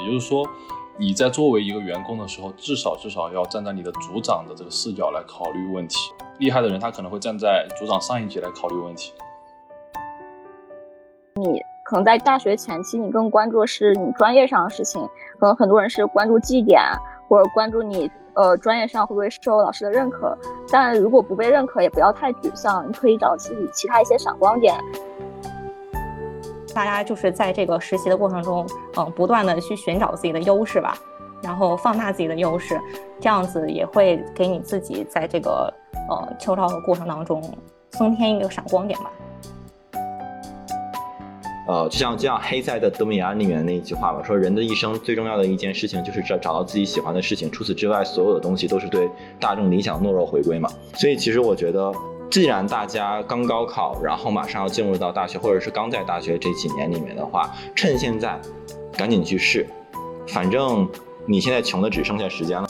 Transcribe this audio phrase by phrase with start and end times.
[0.00, 0.46] 也就是说，
[0.98, 6.12] 你在作为一个员工的时候，至少至少要站在你的组长的这个视角来考虑问题。
[6.38, 9.12] 厉害的人，他可能会站在组长上一级来考虑问题。
[11.34, 15.06] 你可能在大学前期，你更关注的是你专业上的事情，
[15.38, 16.80] 可能很多人是关注绩点
[17.28, 20.36] 或者关注你呃专业上会不会受老师的认可。
[20.70, 24.74] 但如果不被认可，也不要太沮丧，你可以找自己其他一些闪光点。
[26.76, 30.94] 大家就是在这个实习的过程中，嗯，不断的去寻找自己的优势吧，
[31.42, 32.78] 然后放大自己的优势，
[33.18, 35.72] 这样子也会给你自己在这个
[36.10, 37.42] 呃秋招的过程当中
[37.92, 39.10] 增添一个闪光点吧。
[41.66, 49.08] 呃，就像就像黑塞的《德米安》里面那一句话吧，说人的一生最重要的一件事情就是找找到自己喜欢的事情，除此之外，所有的东西都是对
[49.40, 50.68] 大众理想懦弱回归嘛。
[50.92, 51.90] 所以其实我觉得。
[52.28, 58.38] 既然大家刚高考，然后马上要进入到大学，或者是刚在大学这几年里面的话，趁现在
[58.92, 59.66] 赶紧去试，
[60.28, 60.86] 反正
[61.26, 62.68] 你现在穷的只剩下时间了。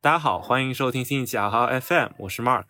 [0.00, 2.64] 大家好，欢迎收听新一期阿豪 FM，我是 Mark。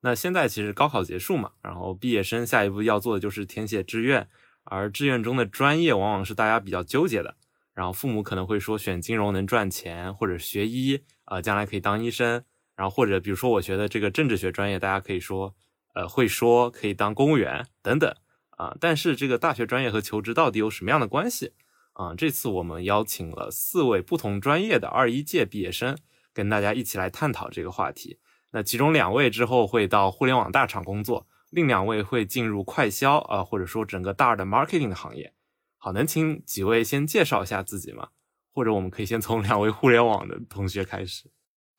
[0.00, 4.28] 那现在其实高考结束嘛，然后毕业生下一步要做的就是填写志愿。
[4.70, 7.36] 而志愿中的专业往往是大家比较纠结的，
[7.74, 12.44] 然后父母可能会说选金融能赚钱，或者学医啊，将来可以当医生，
[12.76, 15.54] 然后或者比如说我学的这个政治学专业，大家可以说，
[15.94, 18.14] 呃，会说可以当公务员等等
[18.50, 18.76] 啊。
[18.80, 21.52] 但是这个大学专业和求职到底有什么样的关系
[21.94, 22.14] 啊？
[22.14, 25.96] 这次我们邀请了四位不同专业的二一届毕业生，
[26.32, 28.18] 跟大家一起来探讨这个话题。
[28.50, 31.26] 那其中两位之后会到互联网大厂工作。
[31.50, 35.32] 另两位会进入快销啊，或者说整个大二的 marketing 的行业。
[35.78, 38.08] 好，能请几位先介绍一下自己吗？
[38.52, 41.30] 或者我们可以先从两位互联网的同学开始。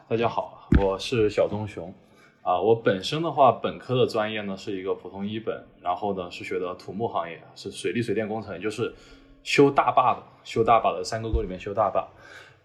[0.07, 1.93] 大家好，我是小棕熊
[2.41, 2.59] 啊。
[2.59, 8.95] 我本身的话，本科的专业呢是一个普通一本，然后呢是学的土木行业，是水利水电工程，也就是
[9.43, 12.07] 修大坝的，修大坝的山沟沟里面修大坝。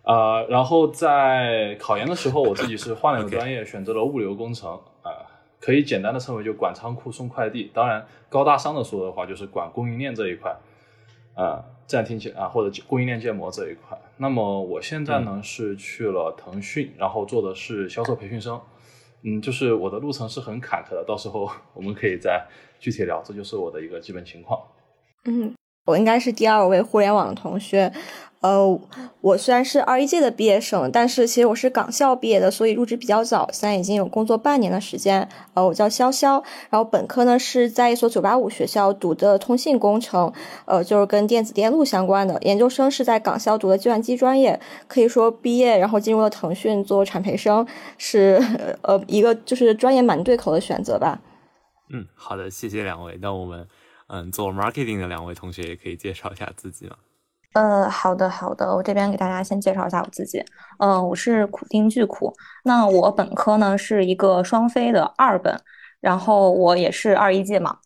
[0.04, 4.80] 啊，然后在考研的时候，我自己是换了个专业，选择了物流工程啊。
[5.64, 10.54] 可以简单的称为就管仓库送快递，当然高大上的说的话就是管供应链这一块，
[11.34, 13.98] 啊，这样听起来啊，或者供应链建模这一块。
[14.18, 18.60] 那么我现在呢是去了腾讯，然后做的是销售培训生，
[19.22, 22.46] 嗯，就是我的路程是很坎坷的，到时候我们可以再
[22.78, 24.60] 具体聊，这就是我的一个基本情况。
[25.24, 25.54] 嗯，
[25.86, 27.90] 我应该是第二位互联网的同学。
[28.44, 28.78] 呃，
[29.22, 35.26] 我虽然是二一届的毕业生，但是其实我是港校毕业的，所以入职比较早，现在已经有工作半年的时间。
[35.54, 40.30] 呃，我叫潇潇，然后本科呢是在一所九八五学校读的通信工程，
[40.66, 42.38] 呃，就是跟电子电路相关的。
[42.42, 47.66] 研究生是在港校读的计算机专业，可以说毕业然后进入了腾讯做产培生，
[47.96, 48.38] 是
[48.82, 51.18] 呃一个就是专业蛮对口的选择吧。
[51.88, 53.18] 嗯，好的，谢谢两位。
[53.22, 53.66] 那我们
[54.08, 56.96] 嗯做 marketing 的两位同学也可以介绍一下自己吗？
[57.54, 60.44] 呃，好的好的，我这边给大家先介绍一下我自己。
[60.78, 62.34] 嗯，我是苦丁巨苦。
[62.64, 65.56] 那我本科呢是一个双非的二本，
[66.00, 67.76] 然后我也是二一届嘛。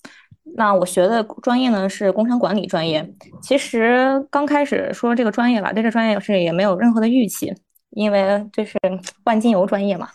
[0.57, 3.07] 那我学的专业呢是工商管理专业。
[3.43, 7.55] 其实刚开始说这个专业吧，对这专业是也没有任何的预期，
[7.91, 8.79] 因为就是
[9.25, 10.09] 万金油专业嘛。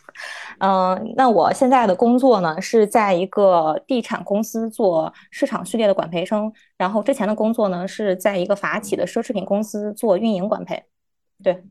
[0.66, 10.82] 嗯，那我现在的工作呢是在一个地产公司做市场序列的管培生，然后之前的工作呢是在一个法企的奢侈品公司做运营管培。
[11.44, 11.62] 对，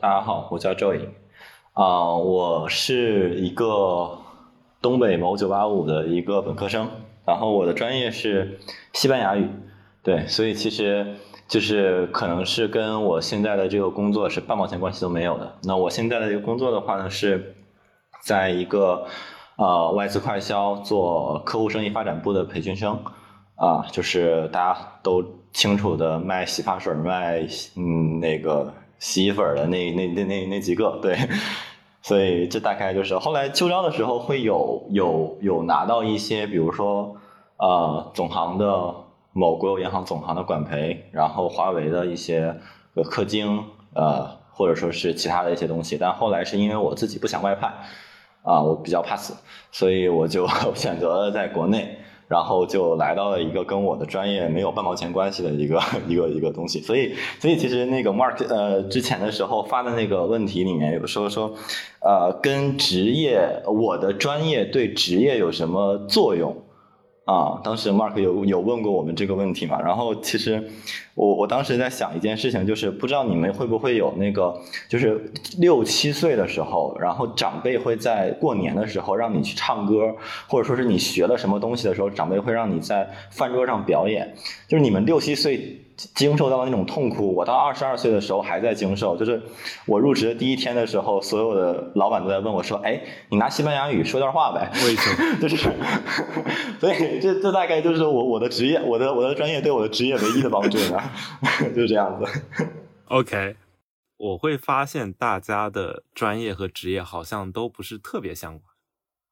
[0.00, 1.12] 大家好，我叫周颖，
[1.72, 4.16] 啊，我是一个
[4.80, 6.88] 东北某九八五的一个本科生，
[7.26, 8.60] 然后我的专业是
[8.92, 9.50] 西班牙语，
[10.00, 11.16] 对，所以其实
[11.48, 15.56] 就是可能是跟我现在的这个工作是半毛钱关系都没有的。
[15.64, 17.56] 那我现在的这个工作的话呢是。
[18.22, 19.04] 在一个
[19.56, 22.98] 呃外资快销做客户生意发展部的培训生，
[23.56, 27.46] 啊，就是大家都清楚的卖洗发水、卖
[27.76, 31.18] 嗯那个洗衣粉的那那那那那几个，对，
[32.00, 37.16] 所以这大概就是后来秋招的时候会有有有拿到一些，比如说
[37.58, 38.94] 呃总行的
[39.32, 42.54] 某国有银行总行的管培，然后华为的一些
[42.94, 43.60] 呃氪金
[43.94, 47.72] 呃或者说是其他的一些东西，但后来是因为我自己不想外派。
[48.42, 49.34] 啊，我比较怕死，
[49.70, 51.96] 所以我就 选择了在国内，
[52.28, 56.80] 然后就来到了一个跟我的专业没有半毛钱关系的一个 一个一个东西。
[56.80, 61.54] 所以，所以其实那个 Mark 呃之前的时候发的那个问题里面有说说，
[62.00, 66.56] 呃，跟职业我的专业对职业有什么作用？
[67.24, 69.80] 啊，当时 Mark 有有问过我们这个问题嘛？
[69.80, 70.70] 然后其实
[71.14, 74.52] 我我当时在想一件事情，就是不知道你们会不会有那个，
[74.88, 80.14] 就是六七岁的时候，然后长辈会在过年的时候让你去唱歌，
[80.48, 84.34] 或者说是你学了什么东西的时候，长辈会让你在饭桌上表演，
[84.66, 85.81] 就是你们六七岁。
[86.14, 89.16] 经受到的那种痛苦，我到二十二岁的时候还在经受。
[89.16, 89.42] 就是
[89.86, 95.38] 我入职的第一天的时候，所有的老板都在问我说：“哎，你拿西班牙语说段话呗？”为什么？
[95.40, 95.56] 就是，
[96.80, 101.00] 所以这这大概就是我我的职业，我的我的专业对我的职业唯一的帮助呢，
[101.74, 102.70] 就是这样子。
[103.06, 103.56] OK，
[104.16, 108.74] 我会发现大家的专业和职业好像都不是特别相关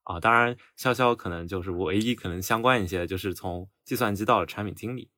[0.04, 0.20] 啊。
[0.20, 5.10] 当然，潇潇可能就是唯一可能相关一些，就是从计算机到了产品经理，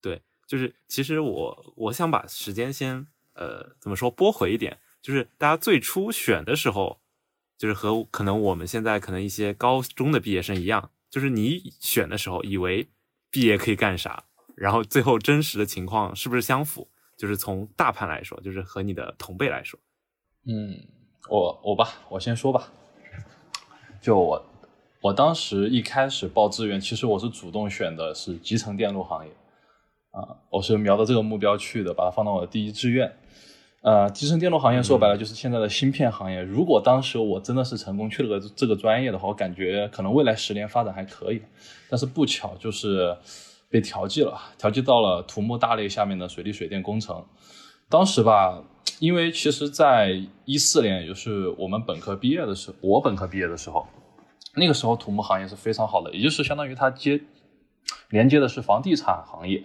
[0.00, 0.22] 对。
[0.52, 7.00] 就是其实我我想把时间先呃怎么说拨回一点，就是大家最初选的时候，
[7.56, 12.86] 就是和可能我们现在可能一些高中的毕业生一样，就是你选的时候以为
[13.30, 16.86] 毕业可以干啥，然后最后真实的情况是不是相符？
[17.16, 19.80] 就是从大盘来说，就是和你的同辈来说，
[20.44, 20.86] 嗯，
[21.30, 22.70] 我我吧，我先说吧，
[24.02, 24.44] 就我
[25.00, 29.32] 我当时一开始报志愿，其实我是主动选的是集成电路行业。
[30.12, 33.10] 啊，我是瞄着这个目标去的，把它放到我的第一志愿。
[33.80, 36.42] 呃，集成电路行业说白了就是现在的芯片行业。
[36.42, 41.40] 如果当时我真的是成功去了个这个专业的话，我感觉可能未来十年发展还可以。
[41.88, 43.16] 但是不巧就是
[43.70, 47.24] 被调剂了，调剂到了土木大类下面的水利水电工程。
[47.88, 48.62] 当时吧，
[49.00, 53.86] 因为其实在一四年，也就是我们本科毕业的时候，我本科毕业的时候，
[54.56, 57.18] 那个时候土木行业是非常好的，也就是相当于它接
[58.10, 59.64] 连接的是房地产行业。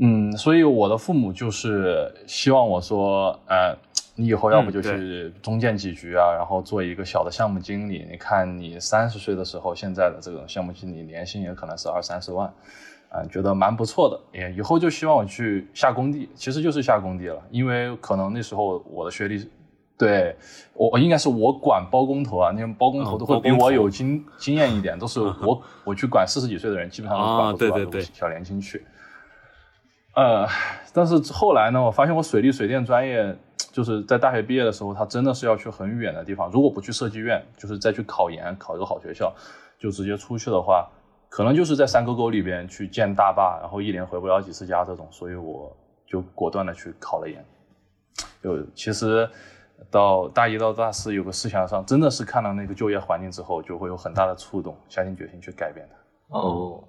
[0.00, 3.76] 嗯，所以我的父母就是希望我说，呃，
[4.14, 8.06] 你以后要不就去中建几局啊，然后做一个小的项目经理。
[8.08, 12.46] 你看你三十岁的时候，现在的这种项目经理年薪也可能是二三十万，
[13.08, 14.38] 啊，觉得蛮不错的。
[14.38, 17.42] 也以后就希望我去下工地，其实就是下工地了。
[17.50, 19.50] 因为可能那时候我的学历，
[19.98, 20.36] 对
[20.74, 28.86] 我应该是我管包工头啊，那些包工头都会比我有经经验一点，都是我 我去管四十几岁的人，基本上都管不出来小年轻去。
[30.18, 30.48] 呃，
[30.92, 33.36] 但是后来呢，我发现我水利水电专业
[33.70, 36.50] 就是在大学毕业的时候，他真的是要去很远的地方。
[36.50, 39.32] 如果不去设计院，就是再去考研，考一个好学校，
[39.78, 40.90] 就直接出去的话，
[41.28, 45.06] 可能就是在山沟沟里边去建大坝，然后一年回不了几次家这种。
[45.12, 45.72] 所以我
[46.04, 47.44] 就果断的去考了研。
[48.42, 49.30] 就其实
[49.88, 55.88] 到大一到大四，有个思想上真的是看到那个就业环境之后，就会有很大的触动，下定决心去改变
[56.28, 56.38] 它。
[56.40, 56.82] 哦。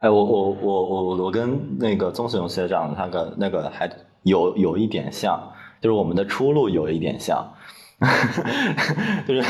[0.00, 3.90] 哎，我我我我我跟那个宗思勇学长那个那个还
[4.22, 5.38] 有有一点像，
[5.78, 7.46] 就是我们的出路有一点像，
[9.28, 9.42] 就是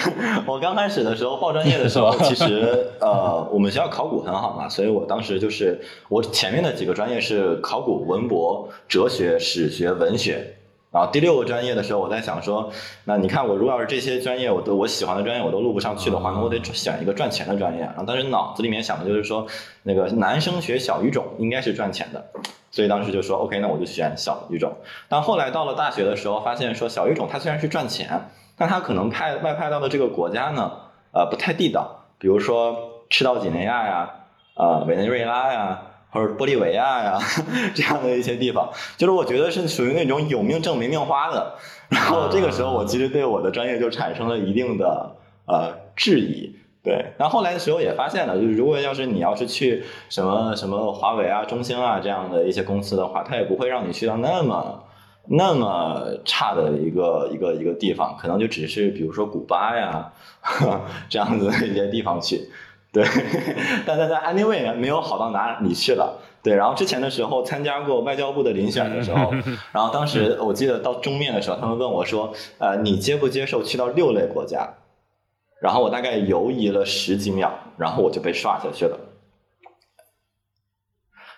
[0.44, 10.56] 我刚开始的时候报专业的时候，其实呃我们学校考古很好嘛，所以我当时就是我前面的几个专业是考古、文博、哲学、史学、文学。
[10.92, 12.68] 然后第六个专业的时候，我在想说，
[13.04, 17.80] 那你看我如果要是这些专业我都我喜欢的专业我都录不上去的话，那我得选一个赚钱的专业。
[17.80, 19.46] 然后当时脑子里面想的就是说，
[19.84, 22.24] 那个男生学小语种应该是赚钱的，
[22.72, 24.72] 所以当时就说 OK，那我就选小语种。
[25.08, 30.72] 但后来到了大学的时候，发现说小语种它虽然是赚钱，但它可能派外派到的这个国家呢，
[31.12, 34.10] 呃不太地道，比如说赤道几内亚呀，
[34.54, 35.82] 呃委内瑞拉呀。
[36.10, 37.18] 或者玻利维亚呀，
[37.74, 41.54] 这样的一些地方，就是我觉得是属于那种有命挣没命花的。
[41.88, 46.56] 然后这个时候，我其实对我的专业就产生了一定的呃质疑。
[46.82, 54.82] 对，然后后来的时候也发现了，就是如果要是你要是去什么什么华为啊、中兴啊这样的一些公司的话，它也不会让你去到那么
[55.26, 60.10] 那么差的一个一个一个地方，可能就只是比如说古巴呀
[61.10, 62.48] 这样子的一些地方去。
[62.92, 63.04] 对，
[63.86, 66.18] 但但在 anyway 没有好到哪里去了。
[66.42, 69.30] 对，然后之前的时候参加过外交部的遴选的时候，
[69.72, 74.76] 然后当时我记得到终面的时候，他们问我说：“呃，你接不接受去到六类国家？”
[75.60, 78.98] 然后我大概犹疑了十几秒，然后我就被刷下去了。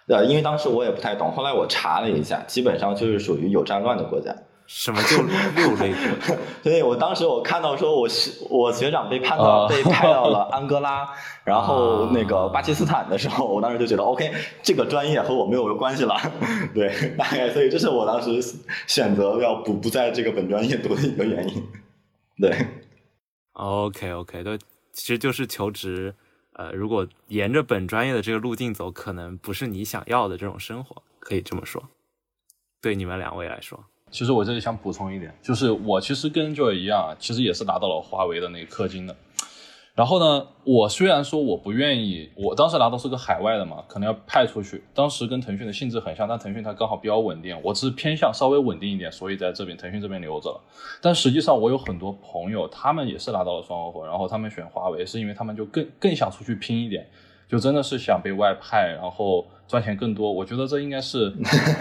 [0.07, 4.33] 呃，因为当时我也不太懂，后来我查了一下，基本上就是属于有战乱的国家。
[4.67, 5.93] 什么就六类？
[6.63, 11.09] 所以我当时我看到说我是我学长被判到被派到了 安哥拉，
[11.45, 16.17] 然后那个巴基斯坦的时候，我当时就觉得 OK，这个专业和我没有关系了。
[16.75, 18.41] 对，大概所以这是我当时
[18.87, 21.63] 选择要不不在这个本专业读的一个原因。
[22.39, 22.67] 对
[23.53, 24.59] ，OK OK，对，
[24.93, 26.15] 其实就是求职，
[26.55, 31.83] 呃，如果沿着本专业的这个路径走，可能不是你想要的这种生活，可以这么说。
[32.81, 33.79] 对你们两位来说。
[34.13, 39.17] 其实我这里想补充一点，就是我其实跟 Joy 一样，其实也是拿到了华为的那个氪金的。
[39.95, 44.83] 然后呢，我虽然说我不愿意，我当时拿到是个海外的嘛，可能要派出去。
[44.95, 50.61] 当时跟腾讯的性质很像，但腾讯它刚好比较稳定，我只是偏向稍微稳定一点，所以在这边腾讯这边留着了。
[51.03, 57.07] 但实际上我有很多朋友，他们也是拿到了双 offer，然后他们选华为是因为他们就更更想出去拼一点。
[57.53, 60.33] 就真的是想被外派，然后赚钱更多。
[60.33, 61.29] 我觉得这应该是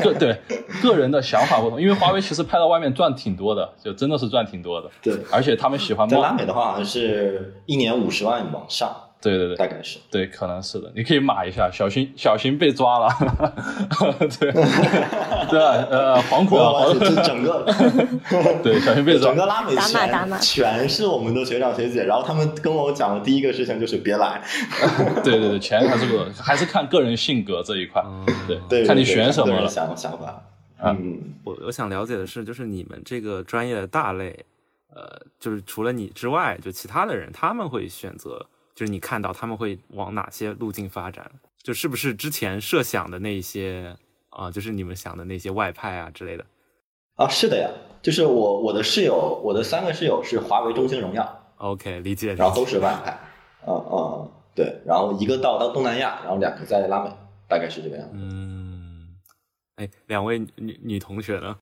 [0.04, 0.38] 个 对
[0.84, 4.92] 个人的想法不同，因为华为其实派到外面赚挺多的，就真的是赚挺多的。
[5.02, 8.94] 对，而且他们喜欢在拉美的话，好像是一年五十万往上。
[9.22, 10.92] 对对对，大概是对，可能是的。
[10.96, 13.08] 你可以码一下，小心小心被抓了。
[14.40, 14.52] 对
[15.48, 16.90] 对呃，惶恐啊，
[17.24, 17.64] 整个
[18.64, 19.28] 对，小心被抓。
[19.28, 22.04] 整个拉美打码打码，全是我们的学长学姐。
[22.04, 24.42] 然后他们跟我讲的第一个事情就是别来。
[25.24, 28.04] 对对对，钱还是个，还是看个人性格这一块。
[28.48, 29.68] 对对，看你选什么了。
[29.68, 30.42] 想想法。
[30.84, 34.46] 嗯，我我想了解的是，就是你们这个专业的大类，
[34.96, 38.44] 呃，就是除了你之外，就其他的人他们会选择。
[38.74, 41.30] 就是你看到他们会往哪些路径发展，
[41.62, 43.96] 就是不是之前设想的那些
[44.30, 46.46] 啊，就是你们想的那些外派啊之类的
[47.16, 47.28] 啊？
[47.28, 47.70] 是的呀，
[48.02, 53.20] 就是我我的室友，我的三个室友是华为、中兴、荣耀，OK，理解，然后都是外派，
[53.68, 57.12] 嗯嗯，对，然后一个到到东南亚，然后两个在拉美，
[57.48, 58.14] 大概是这个样子。
[58.16, 59.18] 嗯，
[59.76, 61.58] 哎，两位女女同学呢？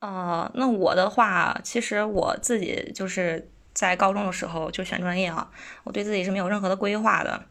[0.00, 3.50] 呃，那我的话，其实我自己就是。
[3.74, 5.48] 在高中的时候就选专业啊，
[5.82, 7.42] 我对自己是没有任何的规划的，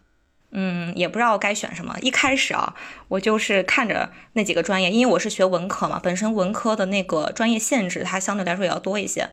[0.51, 1.97] 嗯，也不知道该选什么。
[2.01, 2.73] 一开始啊，
[3.09, 9.29] 我就是看着那几个专业，因为我是学文科嘛，本身文科的那个专业限制它相对来说也要多一些，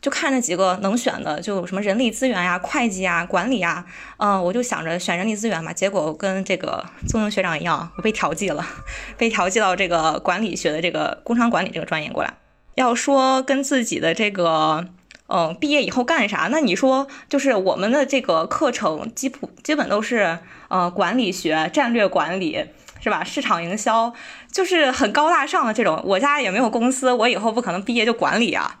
[0.00, 3.84] 就看那几个能选的，就什么人力资源呀、会计啊、管理啊，
[4.18, 5.72] 嗯，我就想着选人力资源嘛。
[5.72, 8.64] 结果跟这个宗英学长一样，我被调剂了，
[9.18, 12.32] 被调剂到这个管理学的这个工商管理这个专业过来。
[12.76, 14.86] 要说跟自己的这个。
[15.28, 16.48] 嗯，毕业以后干啥？
[16.50, 22.64] 那你说，就是我们的这个课程基普基本都是呃管理学、战略管理，
[23.00, 23.22] 是吧？
[23.22, 24.14] 市场营销，
[24.50, 26.02] 就是很高大上的这种。
[26.04, 28.80] 我家也没有公司，我以后不可能毕业就管理啊。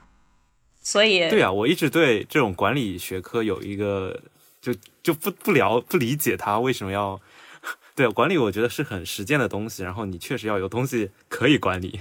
[0.82, 4.18] 所以，对啊，我一直对这种管理学科有一个
[4.62, 7.20] 就就不不了不理解他为什么要
[7.94, 9.82] 对管理，我觉得是很实践的东西。
[9.82, 12.00] 然后你确实要有东西可以管理。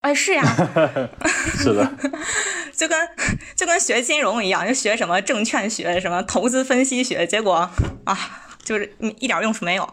[0.00, 0.42] 哎，是呀
[1.58, 1.92] 是的，
[2.74, 3.08] 就跟
[3.54, 7.68] 就跟学金融一样，就学什么证券学、什么投资分析学，结果
[8.04, 8.18] 啊，
[8.64, 9.86] 就是一点用处没有。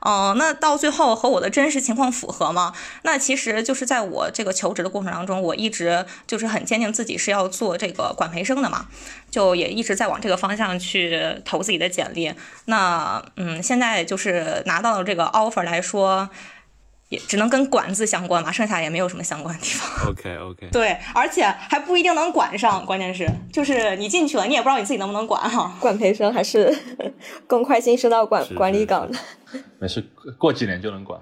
[0.00, 2.72] 哦，那到最后和我的真实情况符合吗？
[3.02, 8.86] 那其实就是在我这个求职的过程当中，我一直就是很坚定自己是要做这个管培生的嘛，
[9.28, 12.32] 就也一直在往这个方向去投自己的简历。
[12.66, 16.30] 那嗯，现在就是拿到了这个 offer 来说。
[17.08, 20.08] 也只能跟管字相关嘛，剩下也没有什么相关的地方。
[20.10, 20.68] OK OK。
[20.72, 25.74] 对，而且还不一定能管上，关键是就是你进去了，你也不知道你自己能不能管哈。
[25.80, 26.76] 管培生还是
[27.46, 29.18] 更快晋升到管管理岗的。
[29.78, 30.04] 没事，
[30.36, 31.20] 过几年就能管。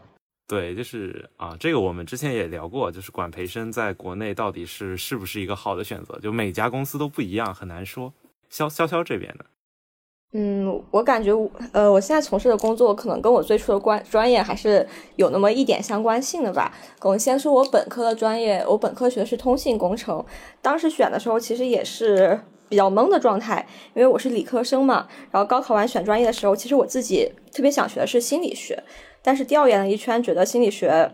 [0.49, 6.19] 对，就是啊，这个我们之前也聊过，就是管培生在国内到底是是不是一个好的选择？
[6.21, 8.13] 就每家公司都不一样，很难说。
[8.51, 9.45] 潇潇潇这边的。
[10.33, 11.31] 嗯，我感觉，
[11.73, 16.75] 呃，我现在从事的工作可能跟我最初的关专业还是有那么一点相关性的吧。
[17.01, 20.23] 我们先说我本科的专业，我本科学的是通信工程，
[20.61, 25.07] 当时选的时候其实也是比较懵的状态，因为我是理科生嘛。
[25.31, 28.83] 然后高考完选专业的时候，其实我自己特别想学的是心理学，
[29.23, 31.11] 但是调研了一圈，觉得心理学。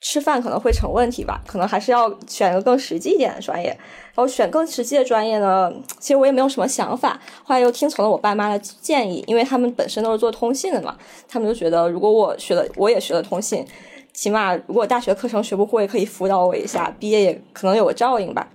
[0.00, 3.68] 吃饭可能会成问题吧，可能还是要选个更实际一点的专业。
[3.68, 7.20] 然后选更实际的专业呢，其实我也没有什么想法。
[7.42, 10.96] 后来又听从了我爸妈的建议，因为他们本身都是做通信的嘛，
[11.28, 13.66] 他们就觉得如果我学了，我也学了通信，
[14.12, 18.48] 起码如果大学课程学不会，可以辅导我一下，毕业也可能有个照应吧。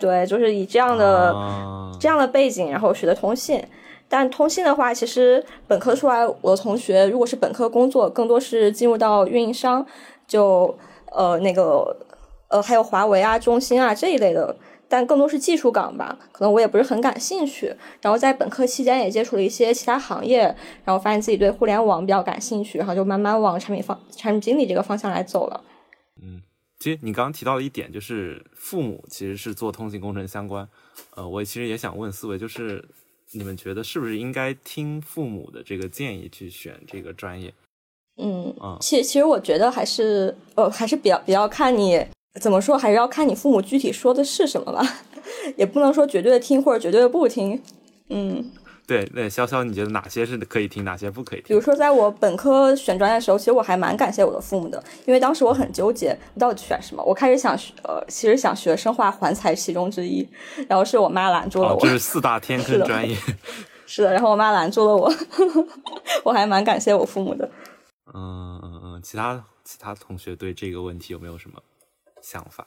[0.00, 1.34] 对，就是以这样的
[2.00, 3.62] 这样的背景，然后学的通信。
[4.08, 9.86] 但通信的话，其实本科出来，我的同学如果是本科工作，更多是进入到运营商。
[10.32, 10.74] 就
[11.10, 11.94] 呃那个
[12.48, 14.56] 呃还有华为啊、中兴啊这一类的，
[14.88, 17.74] 但更多是技术岗吧，可能我也不是很感兴趣。
[18.00, 20.44] 然后在本科期间也接触了一些其他行业，
[20.86, 25.62] 然后发现自己对互联网比较感兴趣，然后就慢慢往产品方、产品经理这个方向来走了。
[26.22, 26.40] 嗯，
[26.78, 30.66] 其实你刚刚提到的一点，就是父母其实是做通信工程相关。
[31.14, 32.82] 呃，我其实也想问思维，就是
[33.32, 37.52] 你们觉得是不是应该听父母的这个建议去选这个专业？
[38.22, 42.04] 嗯，其其实我觉得还是呃还是比较比较看你
[42.40, 44.86] 怎么说，还是要看你父母具体说的是什么吧，
[45.56, 47.60] 也不能说绝对的听或者绝对的不听。
[48.08, 48.44] 嗯，
[48.86, 51.48] 对，那潇潇，你觉得哪些是可以听，哪些不可以听？
[51.48, 57.02] 比如说，在我本科选专业的时候，其实我还蛮感谢我的父母的，因为当时我很纠结，到底选什么。
[57.04, 60.26] 我开始想学，呃，其实想学生化环材其中之一，
[60.68, 61.80] 然后是我妈拦住了我。
[61.80, 63.16] 这是四大天坑专业。
[63.86, 65.12] 是的，然后我妈拦住了我，
[66.24, 67.46] 我还蛮感谢我父母的。
[68.14, 71.62] 嗯嗯嗯，其他其他同学对这个问题有没有什么
[72.20, 72.66] 想法？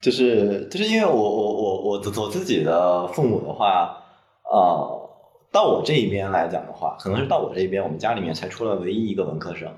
[0.00, 4.00] 就是就是因为我我我我我自己的父母的话，
[4.44, 5.10] 呃，
[5.50, 9.68] 到我这一边来讲的话，可能是到我这一边，我们家里面才出了唯一一个文科生，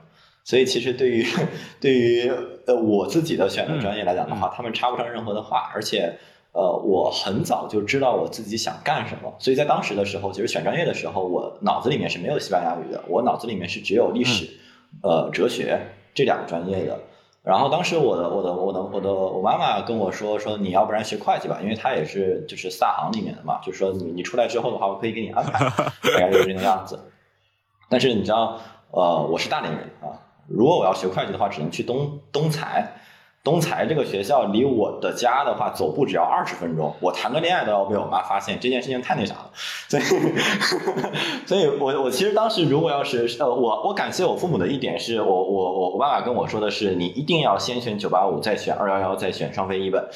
[0.45, 1.25] 所以其实对于
[1.81, 2.31] 对于
[2.67, 6.19] 呃我自己的选择专业来讲的话，他们插不上任何的话，而且
[6.53, 14.60] 呃我很早就知道我自己想干什么，所以在当时的时候，其实选专业的时候，我脑子里面是没有西班牙语的，我脑子里面是只有历史、
[15.03, 15.81] 呃哲学
[16.15, 16.99] 这两个专业的。
[17.43, 25.65] 然后当时我的我的我的我的我妈妈跟我说说你要不然学会计吧，因为她也是就是四大行里面的嘛，就说你你出来之后的话，我可以给你安排，
[26.13, 26.99] 大概就是这个样子。
[27.89, 32.93] 但是你知道，呃，我是大连人啊，如果我要学会计的话，只能去东东财。
[33.43, 36.95] 东财这个学校离我的家的话，走步只要二十分钟。
[37.01, 39.51] 我谈个恋爱都要被我妈发现，这件事情太那啥了。
[39.89, 40.03] 所以，
[41.49, 50.07] 所以我我其实当时如果要是呃，我我感谢我父母的一点是我我我我爸爸跟我说的是，你一定要先选九八五，再选二幺幺，再选双非一本。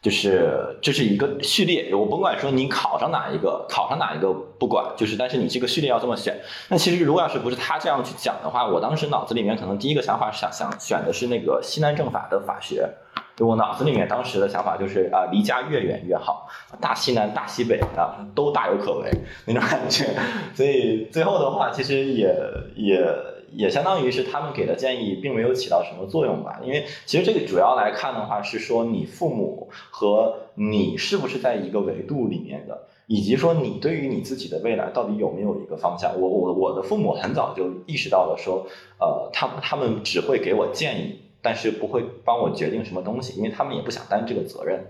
[0.00, 6.38] 就是这是一个序列，我甭管说你考上哪一个，考上哪一个不管，就是但是你这个序列要这么选。
[6.68, 12.88] 那其实如果要是不是他这样去讲的话，我当时脑子里面可能第一个想法想想选的是那个西南政法的法学，
[13.36, 16.48] 就我脑子里面当时的想法就是啊，离家越远越好，
[16.80, 19.10] 大西南大西北啊都大有可为
[19.46, 20.14] 那种感觉。
[20.54, 22.32] 所以最后的话，其实也
[22.76, 23.04] 也。
[23.52, 36.12] 也相当于是他们给的建议并没有起到什么作用吧，因为其实这个主要来看的话是说你父母和你是不是在一个维度里面的，以及说你对于你自己的未来到底有没有一个方向。
[36.20, 38.66] 我我我的父母很早就意识到了说，
[39.00, 44.84] 呃，他他们只会给我建议，但是不会帮我决定什么东西，因为他们也不想担这个责任，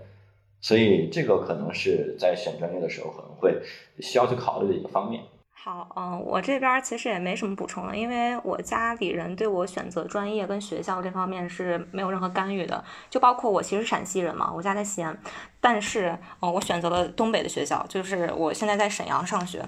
[0.59, 3.61] 所以这个可能是在选专业的时候可能会
[3.99, 5.23] 需要去考虑的一个方面。
[5.61, 15.15] 好，嗯，我这边其实也没什么补充了，因为我家里人对我选择专业跟学校这方面是没有任何干预的，就包括我其实陕西人嘛，我家在西安，
[15.59, 19.61] 但是，嗯，我选择了东北的学校，就是我现在在沈阳上学，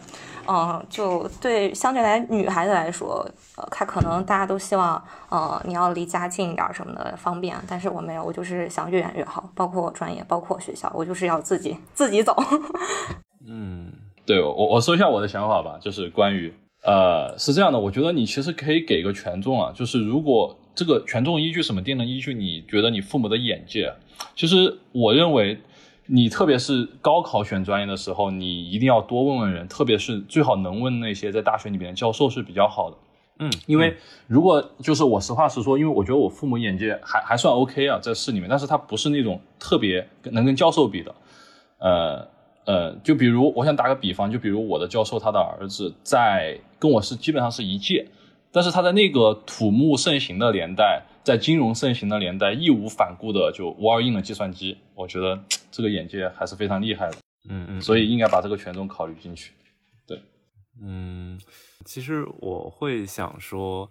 [0.48, 12.34] 嗯，就对相对来女孩子来说，呃，她可能大家都希望，呃，你要离家近一点什么的方便，但是我没有，我就是想越远越好，包括专业，包括学校，我就是要自己自己走，
[13.46, 13.81] 嗯。
[14.32, 16.54] 对我我说一下我的想法吧，就是关于
[16.86, 23.94] 呃是这样的，我觉得你其实可以给个权重啊，就是如果这个权重依据什么定的依据，你觉得你父母的眼界，
[24.34, 25.60] 其实我认为
[26.06, 32.98] 你特别是高考选专业的时候，你一定要多问问人，特别是最好能问那些在大学里面教授是比较好的，
[33.40, 41.14] 嗯，因为如果就是我实话实说，因为我觉得我父母眼界还还算 OK 啊，在市里面，但是他不是那种特别能跟教授比的，
[41.80, 42.31] 呃。
[42.66, 48.08] 呃，就比如我想打个比方，就比如我的教授他的儿子在跟我是基本上是一届，
[48.52, 55.40] 但是他在那个土木盛行的年代，在金融盛行的年代，义无反顾的就无二印了计算机，我觉得
[55.72, 57.18] 这个眼界还是非常厉害的。
[57.50, 59.54] 嗯嗯，所以应该把这个权重考虑进去。
[60.06, 60.22] 对，
[60.84, 61.40] 嗯，
[61.86, 63.90] 其实我会想说，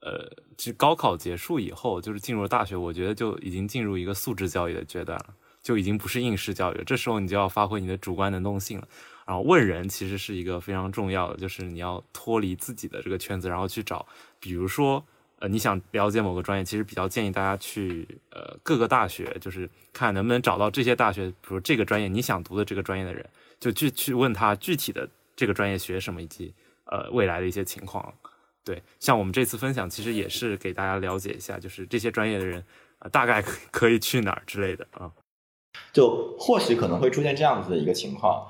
[0.00, 5.34] 呃，其实高考结束以后，就是进入大学，我觉得就已经进入一个素质教育的阶段了。
[5.62, 8.88] 就已经不是应试教育了，这时候你就要发挥你的主观能动性了。
[9.24, 14.04] 然后问人其实是一个非常重要的，就是你要脱离自己的这个圈子，然后去找，
[14.40, 15.02] 比如说，
[15.38, 23.24] 呃，你想了解某个专业，其实比较建议大家去呃各个大学，就是看能不能找到这些大学，比如这个专业你想读的这个专业的人，
[23.60, 26.52] 就去去问他具体的这个专业学什么，以及
[26.86, 28.12] 呃未来的一些情况。
[28.64, 32.64] 对，像我们这次分享，其实也是给大家了解一下，就是这些专业的人，
[32.98, 35.10] 呃，大概可可以去哪儿之类的啊。
[35.92, 38.46] 就或许可能会出现这样子的一个情况。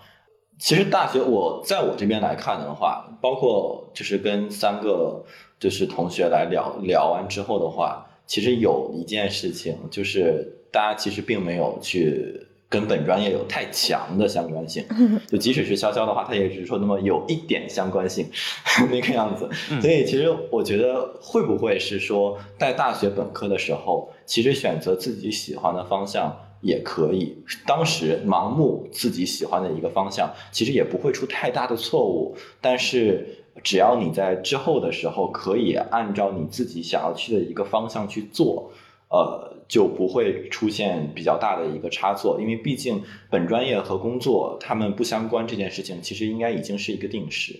[0.58, 5.24] 其实大学我在我这边来看的话，包括就是跟三个
[5.58, 14.84] 就是同学来聊聊完之后的话，其实有一件事情就是大家其实并没有去跟本专业有太强的相关性。
[15.26, 18.30] 就即使是潇潇的话，他也只是说那么有一点相关性
[18.88, 19.50] 那个样子。
[19.80, 26.36] 所以其实我觉得会不会是说在大学本科的时候，其实选择自己喜欢的方向。
[26.62, 32.36] 也可以，当时盲目自己喜欢的一个方向，其实也不会出太大的错误。
[32.60, 38.70] 但是只要你在之后的时候可以按照你自己想要去的一个方向去做，
[39.10, 42.40] 呃，就不会出现比较大的一个差错。
[42.40, 47.58] 因为毕竟本专业和工作他们不相关，这件事情其实应该已经是一个定式。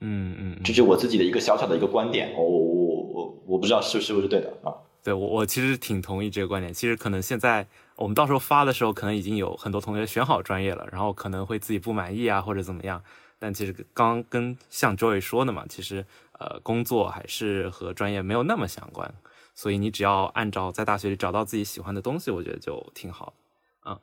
[0.00, 4.72] 嗯嗯，这是我自己的一个小小的一个观点，我我我我我不知道是是不是对的啊？
[5.04, 6.72] 对我我其实挺同意这个观点。
[6.72, 7.66] 其实可能现在。
[7.98, 13.02] 我们到时候发的时候，可能已经有很多同学选好专业了，然后可能会自己不满意啊，或者怎么样。
[13.40, 16.06] 但其实刚跟像 Joy 说的嘛，其实
[16.38, 19.12] 呃工作还是和专业没有那么相关，
[19.54, 23.34] 所以你只要按照在大学里找到自己喜欢的东西，我觉得就挺好。
[23.84, 23.98] 嗯，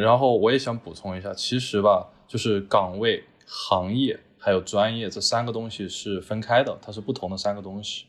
[0.00, 8.06] 然后我也想补充一下，其实吧，就是岗位、行业还有专业这三个东西是分开的，它是不同的三个东西。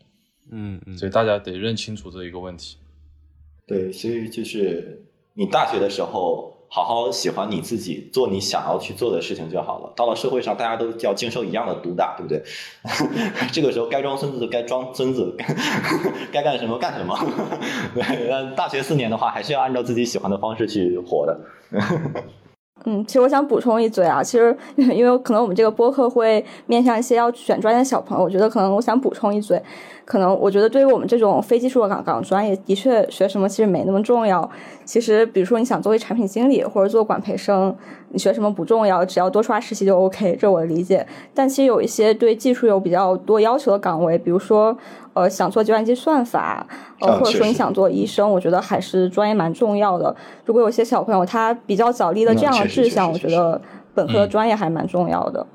[0.52, 2.78] 嗯嗯，所以大家得认清楚这一个问题。
[3.68, 6.52] 对，所以就是你大学的时候。
[6.76, 9.94] 好好喜欢你自己，做你想要去做的事情就好了。
[9.96, 12.42] 到了社会上，大家都要经受一样的毒打，对不对？
[13.54, 15.38] 这个时候该装孙子就该装孙子，
[16.34, 17.16] 该干什么干什么。
[17.94, 21.40] 对，大学四年的话，还是要按照自己喜欢的方式去活的。
[22.86, 29.62] 嗯，其实我想补充一嘴啊，其实因为可能我们这个播客会面向一些要选专业的小朋友，我觉得可能我想补充一嘴。
[30.06, 34.50] 可能我觉得对于我们这种非技术的岗岗专业，的确学什么其实没那么重要。
[34.84, 37.74] 其实，比如说你想作为产品经理或者做管培生，
[38.10, 41.08] 你学什么不重要，只要多刷实习就 OK，这我的理解。
[41.34, 44.78] 但其实有一些对技术有比较多要求的岗位，比如说
[45.14, 46.68] 呃想做计算机算法，
[47.00, 50.14] 呃或者说你想做医生，我觉得还是专业蛮重要的。
[50.46, 53.62] 如果有些小朋友他比较早立了这样的志向，我觉得
[53.96, 55.48] 本科的专业还蛮重要的。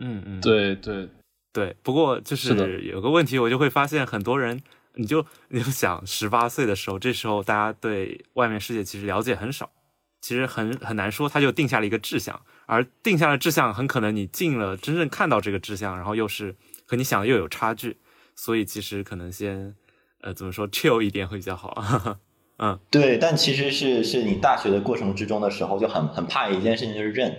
[0.00, 1.08] 嗯嗯，对对。
[1.54, 4.60] 对，不过就是有个问题，我就会发现很多人，
[4.94, 9.70] 你就你就想，十八岁的时候，这时候大家对外面世界其实了解很少，
[10.20, 17.98] 其实很很难说，他就定下了一个志向，而定下了志向，很可能你进了真正看到这个志向，然后又是和你想的又有差距，
[18.34, 19.76] 所以其实可能先，
[20.22, 22.18] 呃，怎么说，chill 一点会比较好。
[22.58, 27.32] 嗯，对，但其实是是你大学的过程之中的时候，就很很怕一件事情，就是认。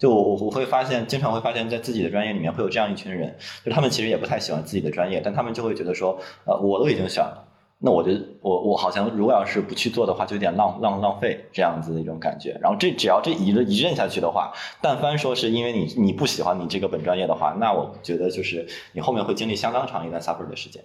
[0.00, 7.46] 就我我会发现，经常会发现，在自己的专业里面会有这样一群人，就他们其实也不太喜欢自己的专业，但他们就会觉得说，呃，我都已经选了。
[7.82, 12.54] 那我觉得我我好像如果要是不去做的话，就有点浪浪浪费这样子的一种感觉。
[12.60, 20.82] 然后这只要这一一任下去的话，但凡说是因为你你不喜欢你这个本专业的话，那我觉得就是你后面会经历相当长一段 suffer 的时间。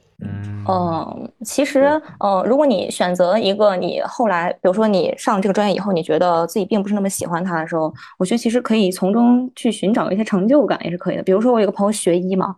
[0.69, 11.23] 嗯，其实呃，如果你选择一个你后来，比如说你上这个专业以后，你觉得自己并不是那么喜欢它的时候，我觉得其实可以从中去寻找一些成就感，也是可以的。
[11.23, 12.55] 比如说我有个朋友学医嘛。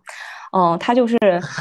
[0.52, 1.18] 嗯，他就是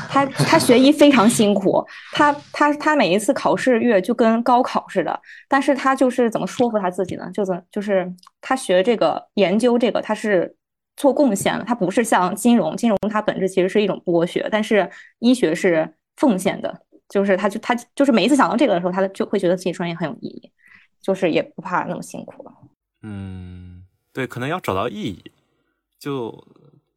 [0.09, 5.19] 他，他学医非常辛苦，他他他每一次考试月就跟高考似的，
[5.49, 7.29] 但是他就是怎么说服他自己呢？
[7.33, 10.55] 就是就是他学这个研究这个，他是
[10.95, 20.49] 做贡献了，他不是像金融，金融它本质其实是一种剥削，但是医学是奉献的，就是他就他就是每一次想到这个的时候，他就会觉得自己专业很有意义，
[21.01, 22.53] 就是也不怕那么辛苦了。
[23.01, 25.31] 嗯，对，可能要找到意义，
[25.99, 26.47] 就。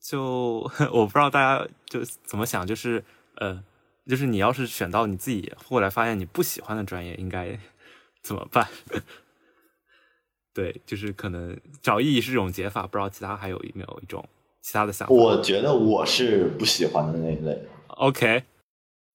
[0.02, 3.04] 就 我不知道大家就怎么想，就是
[3.36, 3.62] 呃，
[4.06, 7.58] 就是你要是选到你自己后来发现你不喜欢的专业，应该
[8.22, 8.66] 怎么办？
[10.52, 14.26] 对，就是可能找意义是这种解法，不知道其他还有没有一种
[14.62, 15.14] 其他的想法？
[15.14, 17.62] 我觉得我是不喜欢的那一类。
[17.88, 18.42] OK，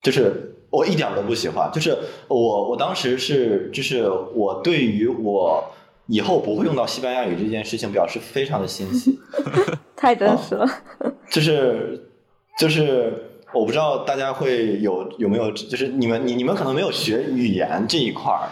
[0.01, 5.71] 就是我一点都不喜欢，就是我我当时是就是我对于我。
[6.07, 9.19] 以后不会用到西班牙语这件事情，表示非常的欣喜，
[10.05, 10.69] 太真实了。
[11.31, 12.07] 就是
[12.59, 13.11] 就是，
[13.51, 18.45] 我不知道大家会有有没有，就是你们你你们可能没有学语言这一块儿，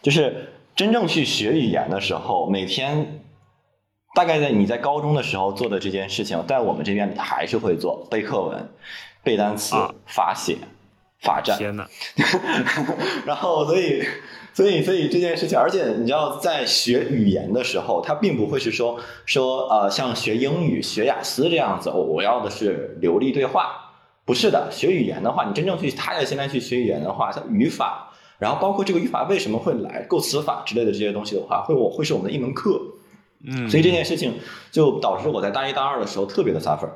[0.00, 3.20] 就是真正去学语言的时候，每天
[4.14, 8.68] 大概在你在高中的时候做的这件事情，在我们这边还是会做背课文、
[9.24, 9.74] 背单词、
[10.06, 10.56] 法写、
[11.20, 11.58] 法站。
[11.58, 11.84] 天呐，
[13.26, 14.04] 然后所以。
[14.54, 23.92] 所以，所以这件事情，而且你知道，在学语言的时候，它并不会是说说呃，像学英语、学雅思这样子，我要的是流利对话，
[24.24, 24.68] 不是的。
[24.70, 32.80] 学语言的话，你真正去，他要现在去学语言的话，像语法，然后包括这个语法为什么会来，构词法之类的这些东西的话，会我会是我们的一门课。
[33.44, 34.34] 嗯，所以这件事情
[34.70, 36.88] 就导致我在大一、大二的时候特别的 suffer。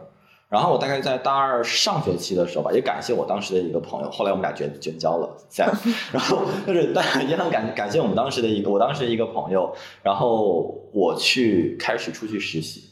[0.48, 5.68] 然后我大概在大二上学期的时候吧，也感谢我当时的一个朋友，后来我们俩绝绝交了，在。
[6.14, 12.84] 然后就是，但也很感感谢我们当时的一个，我当时一个朋友，然后我去开始出去实习，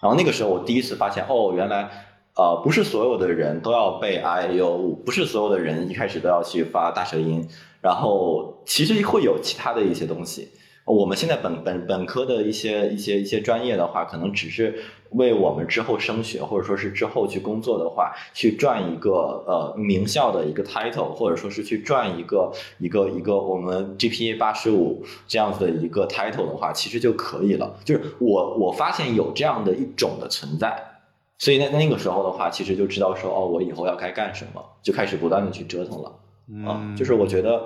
[0.00, 1.90] 然后那个时候我第一次发现，哦，原来，
[2.36, 7.48] 呃，不是所有的人都要背 I U，不是所有的人一开始都要去发大舌音，
[7.80, 10.50] 然后其实会有其他的一些东西。
[10.86, 14.78] 我们现在本本本科的一些一些一些专业的话，可能只是。
[15.14, 19.10] 为我们之后升学，或者说是之后去工作的话，去赚一个
[19.46, 27.74] 呃名校的一个 title，或者说是去赚一个一个一个我们 GPA 八十五这样子的一个 title 的话，其实就可以了。
[27.84, 30.76] 就是我我发现有这样的一种的存在，
[31.38, 36.12] 所以那那个时候的话，其实就知道说哦，我以后要该干什么，就开始不断的去折腾了。
[36.48, 37.62] 嗯，就是我觉得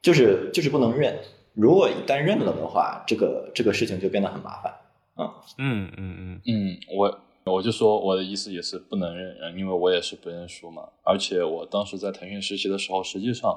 [0.00, 1.18] 就是就是不能认，
[1.54, 4.72] 如果一旦认了的话，这个这个事情就变得很麻烦。
[5.16, 10.82] 嗯嗯嗯嗯嗯，我我就说我的意思也是不能认人，因为我也是不认输嘛。
[11.04, 13.50] 而且我当时在腾讯实习的时候，实际上，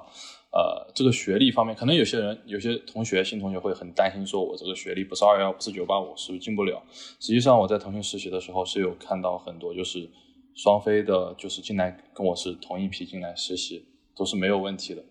[0.51, 6.83] 呃，这个学历方面，可能有些人、有些同学、新同学会很担心，说我这个学历不是二幺，不是九八五，是不是进不了？
[6.91, 10.07] 实际上我在腾讯实习的时候是有看到很多，就是
[10.55, 15.03] 双非的，就是进来跟我是同一批进来实习，都是没有问题的。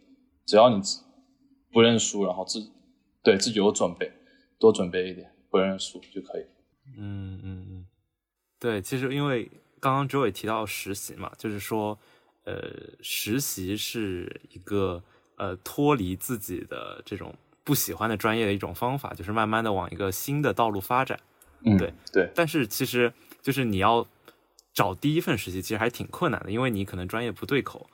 [0.46, 0.80] 只要你
[1.72, 2.60] 不认输，然后自
[3.24, 4.12] 对自己有准备，
[4.60, 6.44] 多准备一点，不认输就可以。
[6.96, 7.86] 嗯嗯嗯。
[8.58, 11.98] 对，其实因为刚刚周伟提到实习嘛，就是说，
[12.44, 15.02] 呃，实习是一个
[15.36, 21.20] 呃脱离自己的这种不喜欢的专业的一种方法，就是慢慢的往一个新的道路发展。
[21.64, 22.30] 嗯，对对。
[22.34, 24.06] 但是其实就是你要
[24.72, 27.88] 找第一份实习，其实还挺困难的，因为你可能专业不对口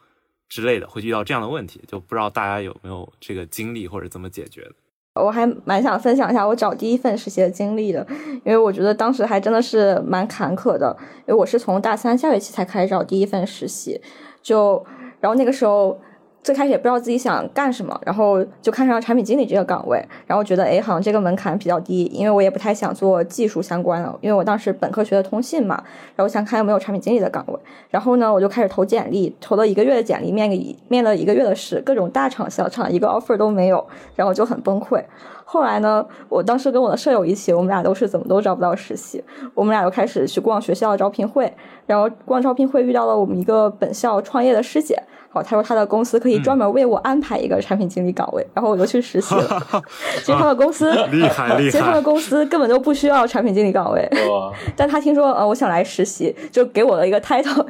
[0.49, 1.81] 之类的，会遇到这样的问题。
[1.89, 4.75] 就不知道大家有没有这个经历或者怎么解决的。
[5.15, 8.07] 我还蛮想分享一下我找第一份实习的经历的，
[8.45, 14.01] 因为我觉得当时还真的是蛮坎坷的，因为我是从大三下学期才开始找第一份实习，
[14.43, 14.85] 就
[15.21, 15.99] 然后那个时候。
[16.43, 25.81] 最开始也不知道自己想干什么，然后就看上了产品经理这个岗位，然后觉得哎，好像这个门槛比较低，因为我也不太想做技术相关的，因为我当时本科学的通信嘛，
[26.17, 27.55] 然后想看有没有产品经理的岗位，
[27.91, 30.57] 然后呢，我就开始投简历，投了一个月的简历，面个
[30.89, 35.01] 面了一个月的试，各种大厂小厂一个 offer 都没有，然后就很崩溃。
[35.45, 39.23] 后来呢，我当时跟我的舍友一起，我们俩都是怎么都找不到实习，
[39.55, 41.53] 我们俩就开始去逛学校招聘会，
[41.87, 45.01] 然后逛招聘会遇到了我们一个本校创业的师姐。
[45.33, 49.83] 哦，他说他的公司可以专门为我安排一个产品经理岗位，然后我就去实习了。
[50.21, 54.07] 其实他的公司厉害 厉害，其实他的公司根本就不需要产品经理岗位。
[54.77, 57.67] 但他听说呃我想来实习，就给我了一个 title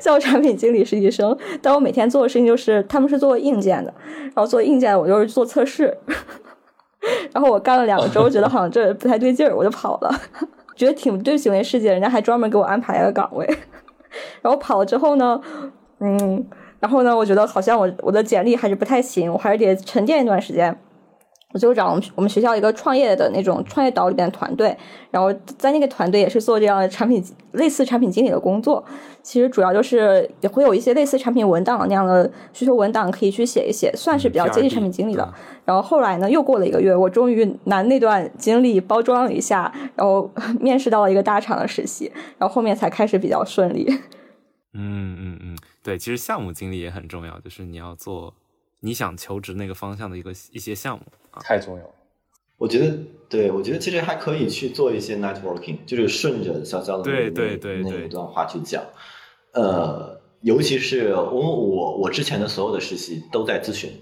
[0.00, 1.36] 叫产品经理实习生。
[1.60, 5.94] 但我每天做的事情就是，他们是做硬件的，然后做硬件我就是做测试。
[7.34, 10.20] 然后我干了两个周，觉得好像这不太对劲儿，我就跑了。
[10.74, 13.46] 觉得挺对不起那世界，人家还专门给我安排了个岗位。
[14.40, 15.38] 然后跑了之后呢，
[16.00, 16.42] 嗯。
[16.84, 20.76] 然后呢，我觉得好像我我的简历还是不太行，我还是得沉淀一段时间。
[21.54, 24.76] 我就找我们我们学校一个创业的那种创业岛里边的团队，
[25.10, 28.84] 然后在那个团队也是做这样的产品类似产品经理的工作。
[29.22, 35.26] 其实主要就是也会有一些类似产品文档那样的需求文档可以去写一写，算是比较接近产品经理的。
[35.64, 43.86] 然后后来呢，又过了一个月，我终于拿那段经历包装了一下，然后 面试到了一个大厂的实习，然后后面才开始比较顺利。
[44.76, 45.56] 嗯 嗯嗯。
[45.84, 48.34] 对，其实项目经历也很重要，就是你要做
[48.80, 51.94] 你想求职那个方向的一个一些项目啊，太重要了。
[52.56, 58.82] 我觉得，对我觉得其实还可以去做一些 networking，就是顺着潇潇的对对对那一段话去讲。
[59.52, 63.92] 呃，尤其是我我我之前的所有的实习都在咨询，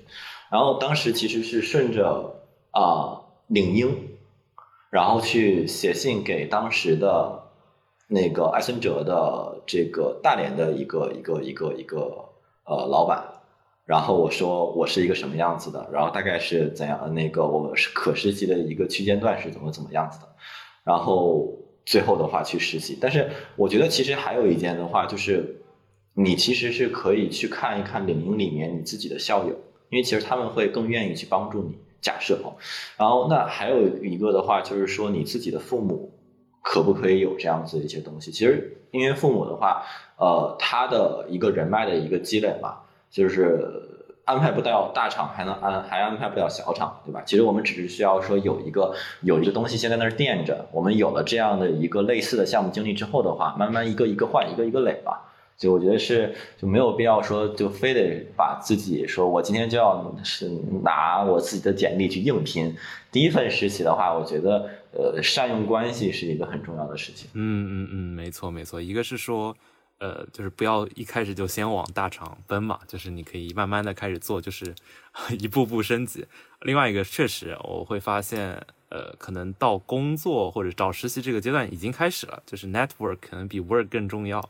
[0.53, 4.09] 然后当时其实是顺着啊领英，
[4.89, 7.42] 然后去写信给当时的。
[8.13, 12.29] 那个艾森哲的这个大连的一个一个一个一个
[12.67, 13.25] 呃老板，
[13.87, 20.29] 然后我说我是一个什么样子的，然后大概是怎样，那个我是可实习的一个区间段是怎么怎么样子的，
[20.85, 22.99] 然后最后的话去实习。
[23.01, 25.63] 但是我觉得其实还有一件的话，就是
[26.13, 29.57] 你其实是可以去看一看领英里面你自己的校友，
[29.89, 31.79] 因为其实他们会更愿意去帮助你。
[32.03, 32.53] 假设哦，
[32.99, 36.12] 然后那还有一个的话就是说你自己的父母。
[36.63, 38.31] 可不可以有这样子的一些东西？
[38.31, 39.83] 其实，因为父母的话，
[40.17, 42.77] 呃，他的一个人脉的一个积累嘛，
[43.11, 43.83] 就是
[44.25, 47.21] 安排不到大厂，还能安还安排不了小厂，对吧？
[47.27, 55.32] 其实我们只是需要说有一个有一个东西先在那儿垫着，我们有了这样的一个类似的项目经历之后的话，慢慢一个一个换，一个一个垒吧。
[55.57, 60.49] 就我觉得是就没有必要说就非得把自己说我今天就要是
[60.83, 62.75] 拿我自己的简历去硬拼。
[63.13, 67.31] 第一份实习的话，我觉得呃善用关系是一个很重要的事情。
[67.35, 68.81] 嗯嗯嗯，没错没错。
[68.81, 69.57] 一个是说
[69.99, 74.75] 呃就是不要一开始就先往大厂奔嘛，就是你可以慢慢的开始做，就是
[75.39, 76.27] 一步步升级。
[76.63, 84.43] 另外一个确实我会发现呃可能到工作或者找实习这个阶段已经开始了，就是 network 可能比 work 更重要。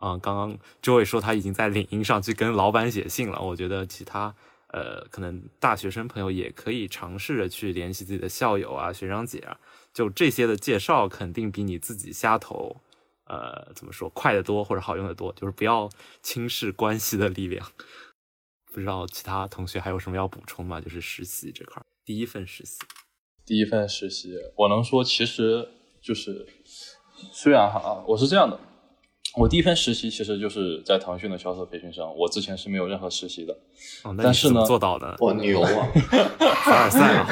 [0.00, 3.40] 嗯，刚刚周伟说他已经在领英上去跟老板写信了。
[3.40, 4.34] 我觉得其他
[4.68, 9.58] 呃，可能大学生朋友也可以尝试着去联系自己的校友啊、学长姐啊，
[9.92, 12.80] 就这些的介绍肯定比你自己瞎投，
[13.24, 15.32] 呃，怎么说快得多或者好用的多。
[15.32, 15.88] 就是不要
[16.22, 17.66] 轻视关系的力量。
[18.72, 20.80] 不知道其他同学还有什么要补充吗？
[20.80, 22.78] 就是实习这块，第一份实习，
[23.44, 25.66] 第一份实习，我能说其实
[26.00, 26.46] 就是
[27.32, 28.60] 虽然哈，我是这样的。
[29.36, 33.52] 我第一份实习其实就是在腾讯的销售培训生，我之前是没有任何实习的。
[34.04, 35.14] 哦，那但是呢你怎么做到的？
[35.20, 35.68] 我牛啊！
[36.64, 37.26] 凡尔赛啊！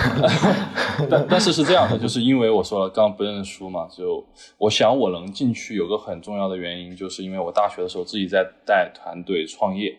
[1.11, 4.25] 但但是是这样的，就是因为我说了刚刚不认输嘛，就
[4.59, 9.99] 我想我能进去有个很重要的原因，就是因为我大学的时候自己在带团队创业，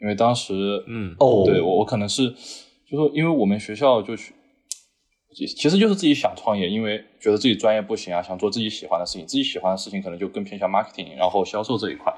[0.00, 2.30] 因为当时嗯哦，对我我可能是
[2.90, 4.34] 就说因为我们学校就去。
[5.34, 9.26] 其其实就是自己想创业，因为觉得自己专业不行啊，想做自己喜欢的事情。
[9.26, 12.14] 自己喜欢的事情可能就更偏向 marketing，然后销售这一块，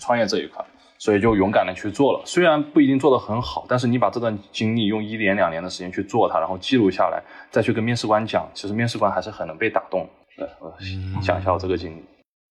[0.00, 0.64] 创业这一块，
[0.98, 2.20] 所以就勇敢的去做了。
[2.24, 10.48] 虽然不一定做得很好，但是你把这段经历用一年两年的时间去做它，然后记录下来，再去跟面试官讲，其实面试官还是很能被打动的。
[10.60, 10.74] 我
[11.22, 12.02] 讲一下我这个经历。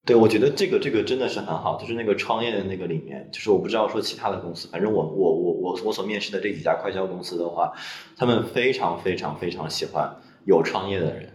[0.05, 7.73] 对，我觉得这个这个真的是很好，就是那个创业的那个里面，就是我不知道说其他的公司，反正我我我我我所面试的这几家快销公司的话，
[8.15, 10.15] 他们非常非常非常喜欢
[10.45, 11.33] 有创业的人，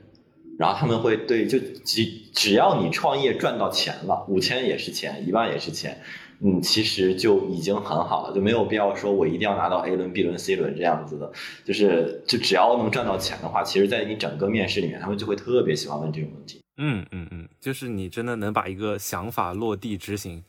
[0.57, 6.01] 然后他们会对就只只要你创业赚到钱了，五千也是钱，一万也是钱，
[6.41, 11.33] 嗯，其实就已经很好了，就没有必要说我一定要拿到 A 轮、B 轮、C 轮这样子的，
[11.65, 16.61] 就是就只要能赚到钱的话，其实在你整个面试里面，他们就会特别喜欢问这种问题。
[16.83, 20.43] 嗯嗯嗯，就是你真的能把一个想法落地执行，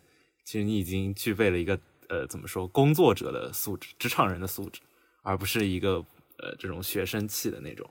[0.45, 4.79] 其实你已经具备了一个呃怎么说工作者的素质，职场人的素质，
[5.23, 5.95] 而不是一个
[6.37, 7.85] 呃这种学生气的那种。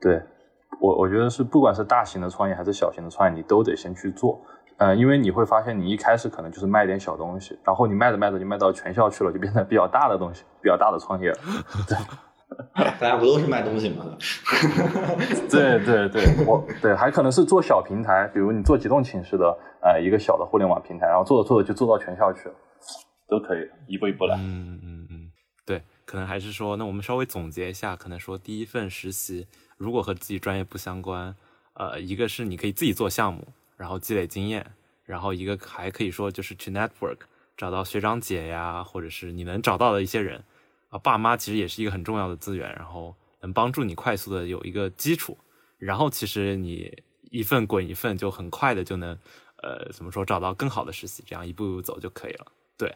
[0.00, 0.22] 对
[0.80, 4.40] 我，我觉得是不管是大型的创业还是小型的创业，你都得先去做。
[4.76, 11.38] 呃，因为你会发现，你一开始可能就是卖点小东西，然后你卖着卖着就卖到全校去了，就变成比较大的东西，比较大的创业了。
[12.74, 14.04] 大家不都是卖东西吗？
[15.50, 22.54] 对对对，我对还可能是做小平台，比如你做几栋寝室的呃一个小的互联网平台，然后做着做着就做到全校去了，
[23.28, 24.36] 都可以一步一步来。
[24.36, 25.30] 嗯嗯嗯，
[25.64, 31.34] 对，可能还是说，那我们稍微总结一下，可能说第一份实习如果和自己专业不相关，
[31.74, 34.64] 呃，一个是你可以自己做项目，然后积累经验，
[35.04, 37.18] 然后一个还可以说就是去 network，
[37.56, 40.42] 找到学长姐呀，或者是你能找到的一些人
[40.94, 45.36] 啊，爸妈其实也是一个很重要的资源，然后能帮助你快速的有一个基础，
[45.76, 46.96] 然后其实你
[47.30, 49.10] 一份滚一份，就很快的就能
[49.60, 52.46] 呃怎么说找到更好的实习，这样一步一步走就可以了，
[52.78, 52.94] 对。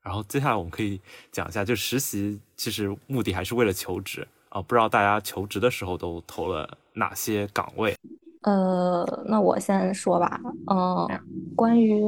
[0.00, 1.00] 然后接下来我们可以
[1.32, 7.96] 讲一下，就实习其实目的还是为了求职啊，不知道大家求职的时候都投了哪些岗位？
[8.42, 10.40] 呃，那我先说吧。
[10.70, 11.08] 嗯、
[11.56, 12.04] 关于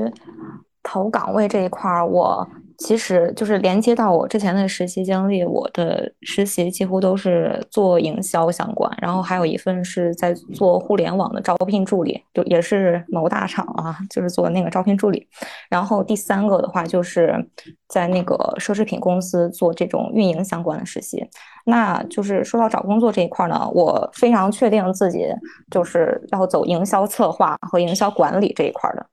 [0.84, 15.26] 投岗位这一块儿，我其实就是连接到我之前的实习经历，我的实习几乎都是做营销相关，然后还有一份是在做互联网的招聘助理，就也是某大厂啊，就是做那个招聘助理。
[15.70, 17.34] 然后第三个的话，就是
[17.88, 21.24] 在那个奢侈品公司做这种运营相关的实习。
[21.68, 25.26] 那就是说到找工作这一块呢，我非常确定自己
[25.68, 29.04] 就是要走营销策划和营销管理这一块的。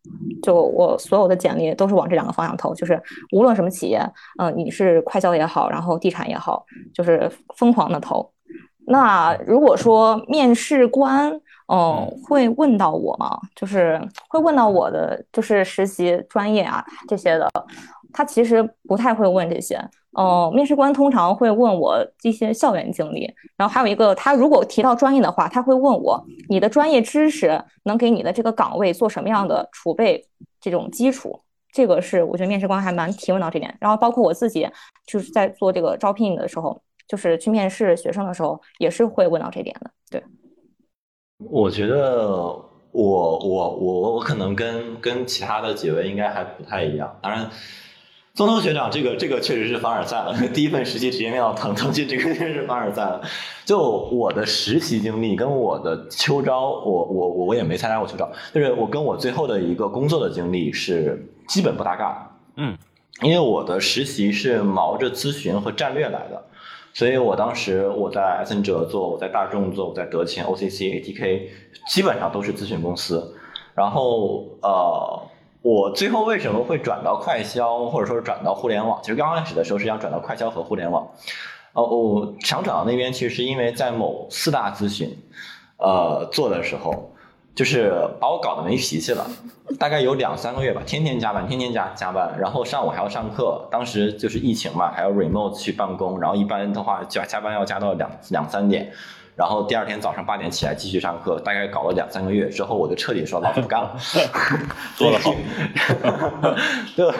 [0.43, 3.99] 就我所有的简历都是往这两个方向投，就是无论什么企业，
[4.39, 8.29] 嗯、你是快销也好，然后地产也好，就是疯狂的投。
[8.85, 11.31] 那如果说面试官，
[11.67, 13.39] 嗯、会问到我吗？
[13.55, 17.49] 就是会问到我的就是实习专业啊这些的，
[18.11, 19.79] 他其实不太会问这些。
[20.15, 30.23] 呃，面试官通常会问我一些校园经历，然后还有一个，他如果提到专业的话，他会问我你的专业知识能给你的这个岗位做什么样的储备
[30.61, 31.41] 这种基础。
[31.73, 34.69] 这个是我觉得面试官还蛮提问到这点，然后包括我自己
[35.07, 39.91] 就是在做这个招聘的时候，就是去面试学生的时候，也是会问到这点的。
[40.11, 40.23] 对，
[41.49, 42.29] 我觉得
[42.91, 47.19] 我我我我可能跟跟其他的几位应该还不太一样。
[47.23, 47.49] 当然，
[48.35, 53.21] 宗头学长这个这个确实是凡尔赛了， 第一份实习直接面到腾腾讯，这个真是凡尔赛了。
[53.63, 62.63] 就我的实习经历跟我的秋招，我我我我也没参加过秋招，就是我跟我最后的一个工作的经历是基本不搭嘎的。
[62.63, 62.75] 嗯，
[63.21, 66.43] 因为我的实习是毛着咨询和战略来的，
[66.91, 71.41] 所以我当时我在艾森哲做，我在大众做，我在德勤、OCC、ATK，
[71.87, 73.35] 基本上都是咨询公司。
[73.75, 75.21] 然后呃，
[75.63, 78.99] 我最后为什么会转到快销，或者说转到互联网？
[79.01, 81.09] 其实刚开始的时候是想转到快销和互联网。
[81.71, 85.17] 呃，我想转到那边，其实是因为在某四大咨询，
[85.77, 87.13] 呃，做的时候，
[87.55, 89.25] 就是把我搞得没脾气了。
[89.79, 93.65] 大概有两三个月吧，天天加班，天天加加班，然后上午还要上课。
[93.71, 98.91] 当时就是疫情嘛，还要 remote 去办公，然后一般的话加加班要加到两两三点，
[99.35, 103.95] 然后第二天早上八点起来继续上课，大概搞了两三个月之后，我就彻底说老子不干了，
[104.95, 105.33] 做得好，
[106.95, 107.11] 对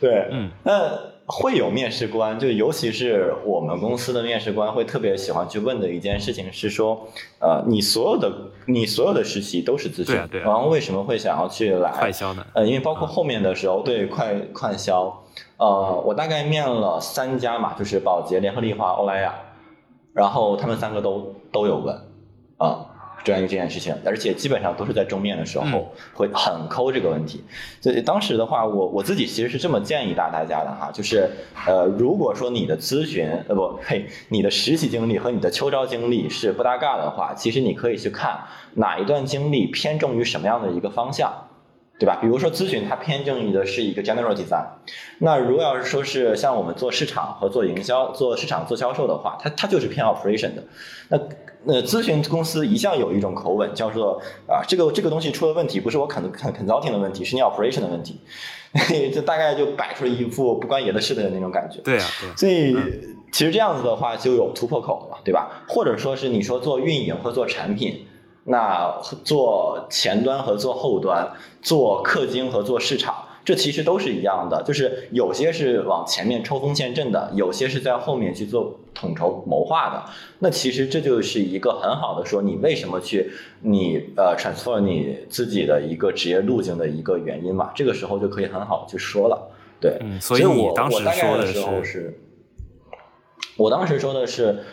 [0.00, 7.06] 对，嗯，那会有面试官，就尤其是我们公司的面试官会特别喜欢去问的一件事情是说，
[7.38, 8.32] 呃，你所有的
[8.66, 12.44] 你所有的实习都是咨询，对啊对啊然后为什么会想要去来快销呢？
[12.54, 15.22] 呃，因为包括后面的时候，对快快销，
[15.58, 19.32] 呃，我大概面了三家嘛，就是宝洁、联合利华、欧莱雅，
[20.12, 21.94] 然后他们三个都都有问，
[22.56, 22.86] 啊、
[23.22, 27.44] 专业这件事情，而且基本上都是在中面的时嗯候会很抠这个问题。
[27.80, 31.30] 所以当时的话，我我自己其实是这么建议大大家的哈，就是
[31.66, 38.40] 呃，如果说你的咨询呃不嘿，你的实习经历和你的秋招经历是不搭嘎的话，其实你可以去看
[38.74, 41.32] 哪一段经历偏重于什么样的一个方向。
[42.02, 42.18] 对吧？
[42.20, 44.66] 比如说咨询，它偏重于的是一个 general design。
[45.18, 50.64] 那如果要是说是像我们做市场和做营销、做市场、做销售的话，它它就是偏 operation 的。
[51.08, 51.20] 那
[51.62, 58.18] 那咨询公司一向有一种口吻，叫做啊，这个这个东西出了问题，不是我 con con consulting 的问题，是你 operation 的问题。
[59.14, 61.78] 这大概就摆出了一副不关爷的事的那种感觉。
[61.82, 62.76] 对啊，对啊，所以
[63.30, 65.62] 其实这样子的话就有突破口了嘛，对吧？
[65.68, 68.06] 或者说是你说做运营或做产品，
[68.44, 71.30] 那做前端和做后端，
[71.60, 73.14] 做氪金和做市场，
[73.44, 80.04] 这其实都是一样的，就是有些是往前面冲锋陷阵的，有些是在后面去做统筹谋划的。
[80.40, 83.30] 那其实这就是一个很好的说你为什么去
[83.60, 89.50] 你呃 transfer 你自己的一个职业路径的一个原因嘛，这个时候就可以很好的去说了。
[89.80, 92.20] 对，嗯所以我当时说的的时候是是，
[93.56, 94.64] 我当时说的是，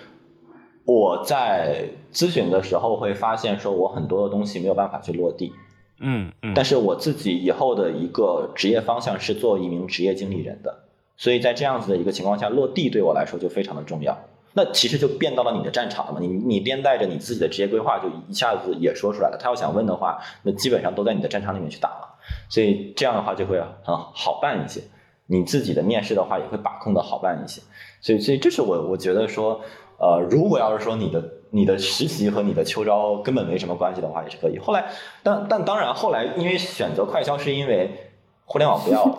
[0.85, 5.53] 我在咨询的时候会发现，说我很多的东西没有办法去落地，
[5.99, 10.83] 嗯嗯，但是我自己以后的一个职业方向是做一名职业经理人的，
[11.17, 14.17] 所以在这样子的一个情况下，落地对我来说就非常的重要。
[14.53, 19.37] 那其实就变到了你的战场了嘛，你你边带着你自己的职业规划，就一下子也说出来了。
[19.39, 22.15] 他要想问的话，那基本上都在你的战场里面去打了，
[22.49, 24.81] 所以这样的话就会很好办一些。
[25.27, 27.61] 你自己的面试的话也会把控的好办一些，
[28.01, 29.61] 所以所以这是我我觉得说，
[29.99, 34.57] 呃，如果要是说你的你的实习和你的秋招根本没什么关系的话，也是可以。
[34.57, 34.85] 后来，
[35.23, 38.11] 但但当然后来因为选择快销是因为
[38.45, 39.17] 互联网不要了，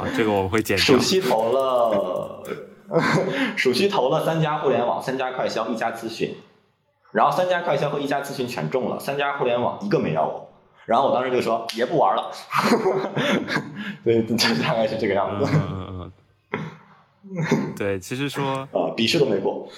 [0.00, 0.98] 啊，这个我会剪掉暑。
[0.98, 2.42] 期投了，
[3.56, 6.34] 暑期投了三家互联网，三家快销，一家咨询，
[7.12, 10.48] 然后三家快销和一家咨询全中了，三家互联网一个没要我。
[10.86, 12.30] 然后我当时就说也不玩了，
[14.04, 15.50] 对，就大概是这个样子。
[17.76, 19.68] 对，其实说，啊，笔试都没过。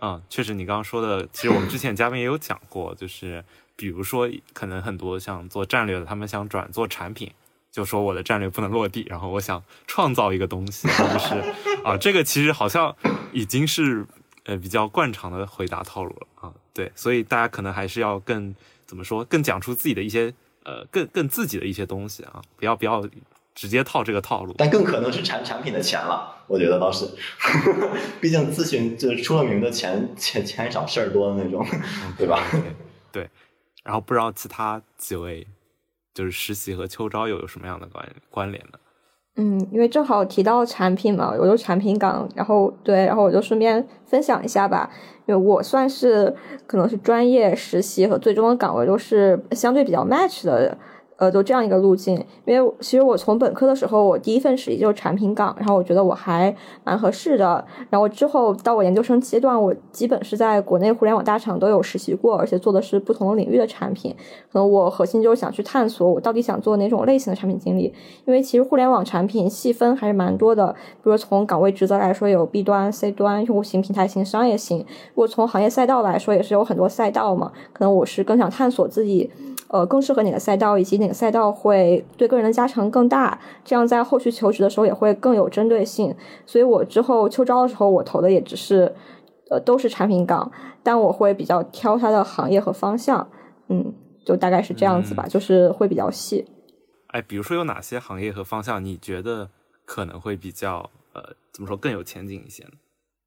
[0.00, 3.42] 嗯，确实你刚刚说的，其实我们之前嘉宾也有讲过，就是
[3.74, 7.32] 比如说，可能很多像做战略的，他们想转做产品，
[7.72, 11.34] 就说我的战略不能落地，然后我想创造一个东西，就是
[11.82, 12.94] 啊，这个其实好像
[13.32, 14.06] 已经是
[14.44, 16.52] 呃比较惯常的回答套路了啊。
[16.74, 20.34] 对，所以大家可能还是要更怎么说，更讲出自己的一些
[20.64, 23.02] 呃更更自己的一些东西啊，不要不要
[23.54, 24.54] 直接套这个套路。
[24.58, 27.06] 但更可能是产产品的钱了，我觉得倒是，
[28.20, 31.64] 毕竟咨询就是出了名的钱钱钱少事儿多的那种，
[32.18, 32.42] 对吧？
[32.50, 32.62] 对
[33.12, 33.30] 对，
[33.84, 35.46] 然后不知道其他几位
[36.12, 38.78] 就是实习和秋招又有什么样的关关联呢？
[39.36, 44.88] 嗯，因为正好提到产品嘛，我就产品岗，然后对，然后我就顺便分享一下吧。
[45.26, 46.32] 因为我算是
[46.66, 50.76] 可能是专业实习和最终的岗位都是相对比较 match 的，
[51.16, 52.14] 呃，就这样一个路径。
[52.44, 57.64] 因为其实我从本科的时候，我第一份实习就是产品岗，然后我觉得我还蛮合适的。
[57.90, 64.14] 然后之后到我研究生阶段，我基本是在国内互联网大厂都有实习过，而且做的是不同领域的产品。
[64.52, 67.92] 可能我核心就是想去探索我到底想做哪种类型的产品经理，
[68.26, 74.78] 因为其实互联网产品细分还是蛮多的，比如从岗位职责来说有 B 端、C 端、用户型、平台型、商业型。
[74.78, 77.52] 如果从行业赛道来说，也是有很多赛道嘛。
[77.72, 79.30] 可能我是更想探索自己，
[79.74, 86.14] 呃，更适合哪个赛道，以及哪个赛道会对个人的加成更大，这样在后续求职的时候也会更有针对性。
[86.46, 88.94] 所以我之后秋招的时候，我投的也只是，
[89.50, 90.48] 呃，都是产品岗，
[90.84, 93.28] 但我会比较挑它的行业和方向，
[93.68, 93.92] 嗯，
[94.24, 96.46] 就大概是这样子吧，就是会比较细。
[97.08, 99.50] 哎，比如说有哪些行业和方向你觉得
[99.84, 101.20] 可能会比较呃
[101.52, 102.70] 怎么说更有前景一些呢？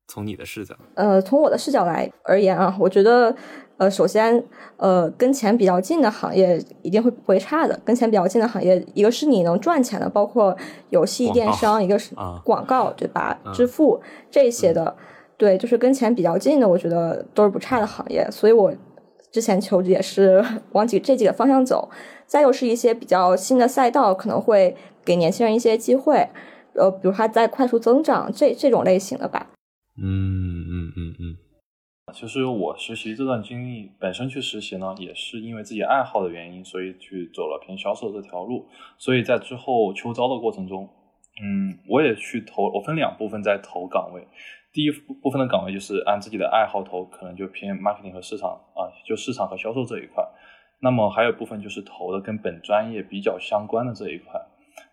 [0.09, 3.35] 从你的视角，呃，从我的视角来而言啊，我觉得，
[3.77, 4.43] 呃，首先，
[4.77, 7.79] 呃，跟钱比较近的行业一定会不会差的。
[7.85, 10.55] 跟钱比较近的行业，一个是你能赚钱的，包括
[10.89, 13.39] 游戏电商，一个是啊广告，对吧？
[13.45, 14.01] 嗯支付
[14.31, 14.95] 这些的，
[15.37, 18.27] 对，就是跟钱比较近的，我觉得都是不差的行业。
[18.31, 18.73] 所以我
[19.31, 21.89] 之前求职也是 往几这几个方向走。
[22.25, 24.75] 再又是一些比较新的赛道，可能会
[25.05, 26.27] 给年轻人一些机会，
[26.73, 29.47] 呃，比如它在快速增长这这种类型的吧。
[30.01, 31.37] 嗯嗯嗯嗯
[32.13, 38.65] 其实我实习这段经历，本身去实习呢，也是因为自己爱好的原因，所以去走了偏销售这条路。
[38.97, 40.87] 所以在之后秋招的过程中，
[41.43, 44.25] 嗯，我也去投，我分两部分在投岗位。
[44.71, 44.91] 第一
[45.21, 50.23] 部分的岗位就是按自己的爱好投，可能就偏 marketing 和市场啊，就市场和销售这一块。
[50.79, 54.39] 那么还有部分就是投的跟本专业比较相关的这一块，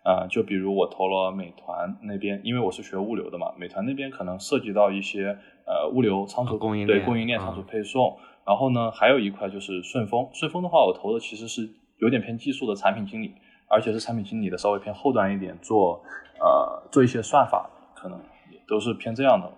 [0.03, 8.17] 啊，就比如我投了美团那边，因为我是学物流的嘛，美团那边可能涉及到一些呃物流仓储供应对供应链仓储配送。
[8.45, 13.33] 然后呢，还有一块就是顺丰，顺丰的话我投的其实是有点偏技术的产品经理，
[13.67, 15.99] 而且是产品经理的稍微偏后端一点，做
[16.39, 18.19] 呃做一些算法，可能
[18.67, 19.51] 都是偏这样的。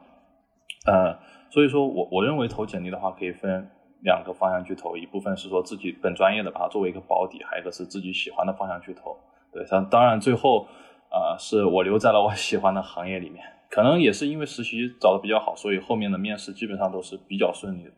[0.89, 3.70] 呃，所以说我我认为投简历的话可以分
[4.03, 9.18] 两个方向去投，一部分是说自己本专业的把它作为一个保底，还有一个是自己喜欢的方向去投。
[9.51, 10.66] 对，当当然最后
[11.10, 17.91] 呃是我留在了我喜欢的行业里面，可能也是因为实习找的比较好，所以后面的面试基本上都是比较顺利的。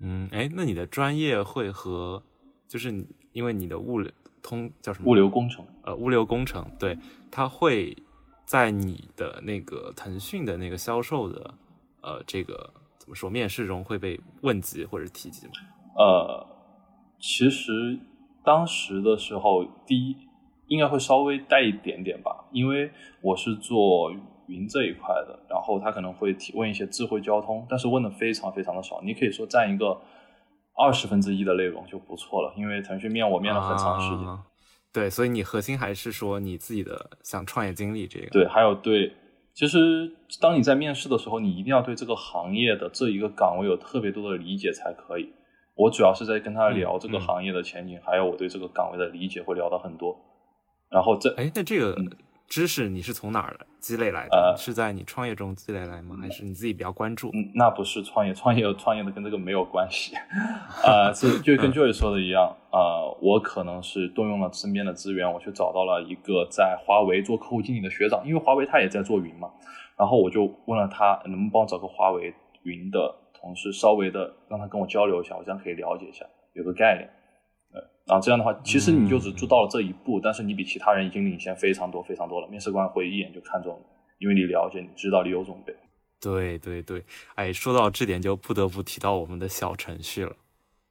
[0.00, 2.22] 嗯，哎，那你的专业会和
[2.68, 4.10] 就是因为你的物流
[4.42, 5.10] 通叫什么？
[5.10, 5.64] 物流工程。
[5.84, 6.98] 呃，物流工程，对，
[7.30, 7.96] 它会
[8.44, 11.54] 在你的那个腾讯的那个销售的。
[12.02, 13.30] 呃，这个怎么说？
[13.30, 15.52] 面试中会被问及或者提及吗？
[15.96, 16.46] 呃，
[17.18, 17.98] 其实
[18.44, 20.14] 当时的时候，第一
[20.66, 22.90] 应该会稍微带一点点吧，因为
[23.22, 24.12] 我是做
[24.46, 30.00] 云这一块的，然后他可能会提问一些智慧交通，但是问的非常非常的少，你可以说占一个
[30.76, 34.38] 二十分之一的内容就不错了，因为腾讯面我面了很长时间。
[34.92, 38.30] 对，所以你核心还是说你自己的想创业经历这个。
[38.30, 39.12] 对，还有对。
[39.52, 45.32] 其实，当你在面试的时候，你一定要对这个行业的这一个岗位有特别多的理解才可以。
[45.76, 50.16] 我主要是在跟他聊这个行业的前景，还有我对这个岗位的理解，会聊到很多。
[50.90, 51.96] 然后这，哎，那这个。
[52.54, 54.36] 知识你是从哪儿积累来的？
[54.36, 56.16] 呃，是在你创业中积累来吗？
[56.22, 57.28] 还是你自己比较关注？
[57.34, 60.14] 嗯，那不是创业，创业创业的跟这个没有关系。
[60.84, 69.50] 啊，是就跟 Joy 说的一样啊，我可能是动用了身边的资源，我去找到了一个在华为做客户经理的学长，因为华为他也在做云嘛。
[69.98, 72.32] 然后我就问了他，能不能帮我找个华为
[72.62, 77.10] 云的同事，稍微的让他跟我交流一下，我这样可以了解一下，有个概念。
[78.06, 82.48] 然后这样的话，其实你就只做到了这一步，但是你比其他人已经领先非常多非常多了。
[82.48, 83.80] 面试官会一眼就看中
[84.18, 85.74] 你，因为你了解，你知道，你有准备。
[86.20, 90.36] 对对对，哎，说到这点就不得不提到我们的小程序了。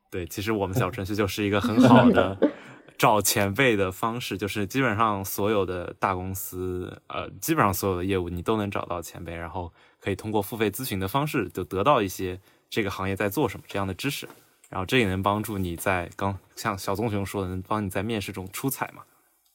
[0.09, 2.37] 对，其实我们小程序就是一个很好的
[2.97, 12.39] 找前辈的方式，就是基本上所有的大公司，呃，基本上所有的业务你都能找到前辈，然后可以通过付费咨询的方式就得到一些
[12.69, 14.27] 这个行业在做什么这样的知识。
[14.73, 19.03] 然后这也能帮助你在刚像小棕熊说的，能帮你在面试中出彩嘛？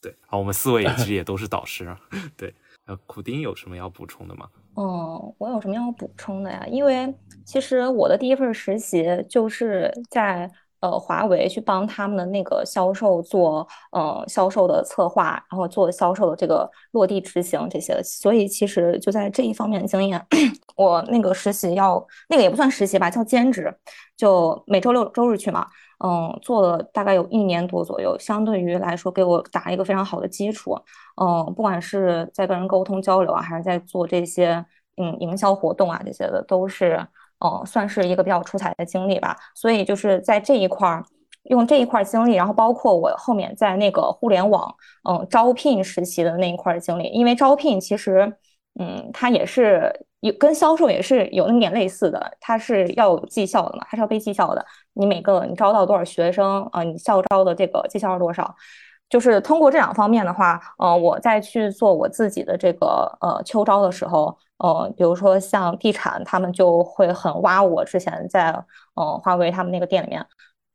[0.01, 1.93] 对，然后，我们四位其实也都是导师。
[2.39, 2.55] 对，
[2.87, 4.49] 呃，苦丁有什么要补充的吗？
[4.77, 6.65] 嗯，我有什么要补充的呀？
[6.69, 7.13] 因为
[7.45, 10.49] 其实我的第一份实习就是在。
[10.81, 20.25] 呃，华为去帮他们的那个销售做呃销售的策划，然后做销售的这个落地执行这些，所以其实就在这一方面的经验，
[20.77, 23.75] 我那个实习要那个也不算实习吧，叫兼职，
[24.17, 25.67] 就每周六周日去嘛，
[26.05, 30.79] 嗯，做了大概有一年多左右，相对于来说给我打一个非常好的基础，
[31.21, 34.65] 嗯，不管是在跟人沟通交流啊，还是在做这些
[34.97, 37.05] 嗯营销活动啊这些的，都是。
[37.41, 39.37] 哦，算是一个比较出彩的经历吧。
[39.55, 41.05] 所以就是在这一块儿，
[41.45, 44.75] 用这一块经历，然后包括我后面在那个互联网，
[45.09, 47.09] 嗯，招聘实习的那一块经历。
[47.09, 48.33] 因为招聘其实，
[48.79, 54.65] 嗯，它也是有跟销售也是有那么点类似的，它是要有绩效的嘛，它是要背绩效的。
[54.95, 56.83] 你每个你招到多少学生啊？
[56.83, 58.55] 你校招的这个绩效是多少？
[59.09, 68.51] 就是通过这两方面的话，呃，我再去做我自己的这个呃秋招的时候，呃，比如说像地产，他们就会很挖我之前在
[68.95, 70.25] 呃华为他们那个店里面，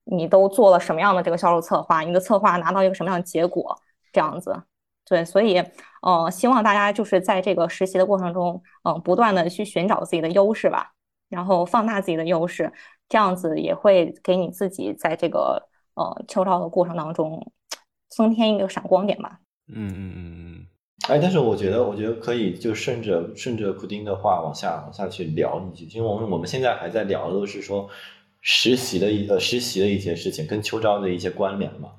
[0.05, 3.77] 你都做了什么样的这个销售策划，你的策划拿到一个什么样的结果，
[4.11, 4.63] 这样子，
[5.05, 5.63] 对，所以
[6.01, 10.91] 呃，希望大家就是在这个实习的过程中，嗯，不断的去寻找自己的优势吧，
[11.29, 12.71] 然后放大自己的优势，
[13.09, 17.45] 这样子也会给你自己在这个呃秋招的过程当中。
[18.15, 19.39] 增添一个闪光点吧。
[19.67, 20.67] 嗯嗯嗯嗯。
[21.09, 27.89] 哎，但是我觉得，我觉得可以就顺着顺着普丁的话往下往下去聊一句，因为我们我们现在还在聊的都是说
[28.39, 31.89] 实习的一呃实习的一些事情跟秋招的一些关联嘛。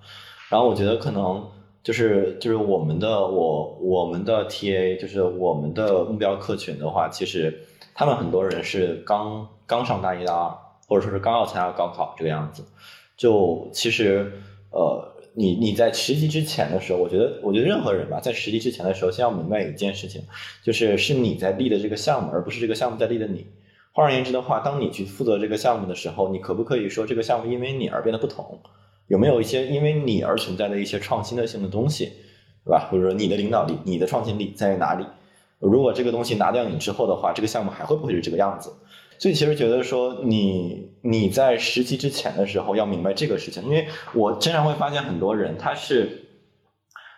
[0.49, 1.47] 然后我觉得可能
[1.83, 7.61] 就是就是我们的我我们的 TA 就是我们的目标客群的话，其实
[7.95, 10.57] 他们很多人是刚刚上大一大二，
[10.89, 12.65] 或者说是刚要参加高考这个样子。
[13.19, 14.33] 就其实
[14.71, 15.11] 呃。
[15.37, 20.22] 你你在实习之前的时候，我觉得，我觉得任何人吧，在实习之前的时候，先要明白一件事情，
[20.62, 23.47] 就是是你在立的这个项目，而不是这个项目在立的你。
[23.93, 28.61] 换而言之的话，当你去负责这个项目的时候，你可不可以说这个项目因为你而变得不同？
[29.09, 32.12] 有没有一些因为你而存在的一些创新的性的东西？
[32.64, 32.89] 对吧？
[32.91, 35.05] 或者说你的领导力、你的创新力在于哪里？
[35.65, 38.73] 如果这个东西拿掉你之后的话，这个项目还会不会是这个样子？
[39.19, 46.27] 所以其实觉得说你你在实习之前的时候要明白这个事情，因为我经常会发现很多人他是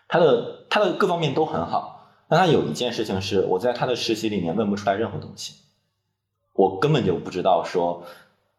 [0.07, 5.55] 他的他的各方面都很好，但他有一件事情是我在他的实习里面问不出来任何东西，
[6.55, 8.05] 我根本就不知道说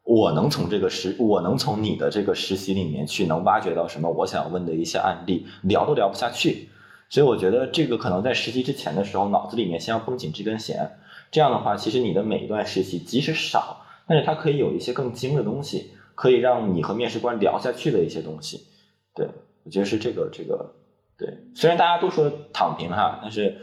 [0.03, 6.69] 我能从这个实我能从你的这个实习里面去能挖掘到什么我想问的一些案例，聊都聊不下去。
[7.09, 10.99] 所以我觉得这个可能在实习之前的时候，脑子里面先要绷紧这根弦。
[11.29, 18.65] 这样的话，其实你的每一段实习即使少，但是它可以有一些更精的东西，可以让你和面试官聊下去的一些东西。
[19.13, 19.27] 对
[19.63, 20.73] 我觉得是这个这个
[21.17, 21.27] 对。
[21.53, 23.57] 虽然大家都说躺平哈，但是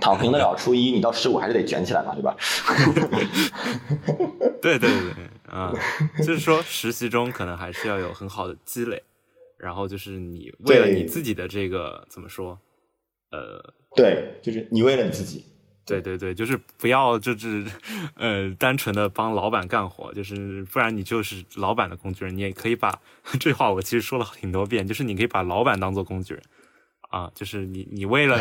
[0.00, 2.36] 躺平得了初一，你到十五还是得卷起来嘛，对吧？
[4.62, 5.12] 对 对对，
[5.50, 5.72] 啊，
[6.18, 9.02] 就是说实习中可能还是要有很好的积累。
[9.58, 12.58] 然后就是你为了你自己的这个怎么说？
[13.30, 15.44] 呃，对，就是你为了你自己。
[15.84, 17.64] 对对对，就是不要就是
[18.16, 22.36] 呃单纯的帮老板干活，就是不然你就是老板的工具人。
[22.36, 23.00] 你也可以把
[23.40, 26.42] 这话我其实说了挺多遍，就是你可以把老板当做工具人
[27.10, 28.38] 啊，就是你你为了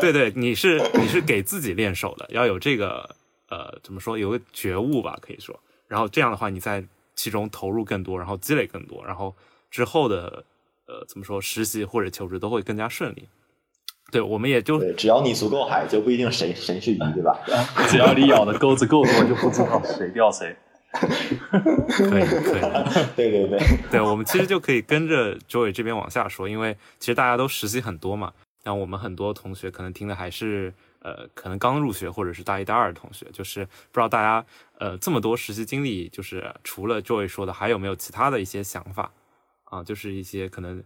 [0.00, 3.08] 对对，你是你是给自己练手的，要有这个
[3.48, 5.58] 呃怎么说有个觉悟吧，可以说。
[5.88, 6.84] 然后这样的话，你在
[7.14, 9.34] 其中投入更多，然后积累更多，然后。
[9.74, 10.44] 之后的
[10.86, 13.28] 呃，怎么说实习或者求职都会更加顺利。
[14.12, 17.36] 对，我们也就只要你足够海，就不一定谁谁是鱼，对吧？
[17.90, 20.54] 只要你咬的钩子够多，就不知道谁钓谁。
[20.92, 21.08] 可
[22.06, 22.60] 以，可以。
[23.16, 23.58] 对对对，
[23.90, 28.32] 对我们其实就可以跟着 Joy 这边往下说，因为其实大家都实习很多嘛。
[28.62, 34.46] 然后我们很多同学可能听的还是呃，可能刚入学或者是大一、大二的同学，就是不知道大家
[34.78, 39.10] 呃这么多实习经历，就是除了 Joy 说的，还有没有其他的一些想法？
[39.74, 40.80] 啊，就是一些可能，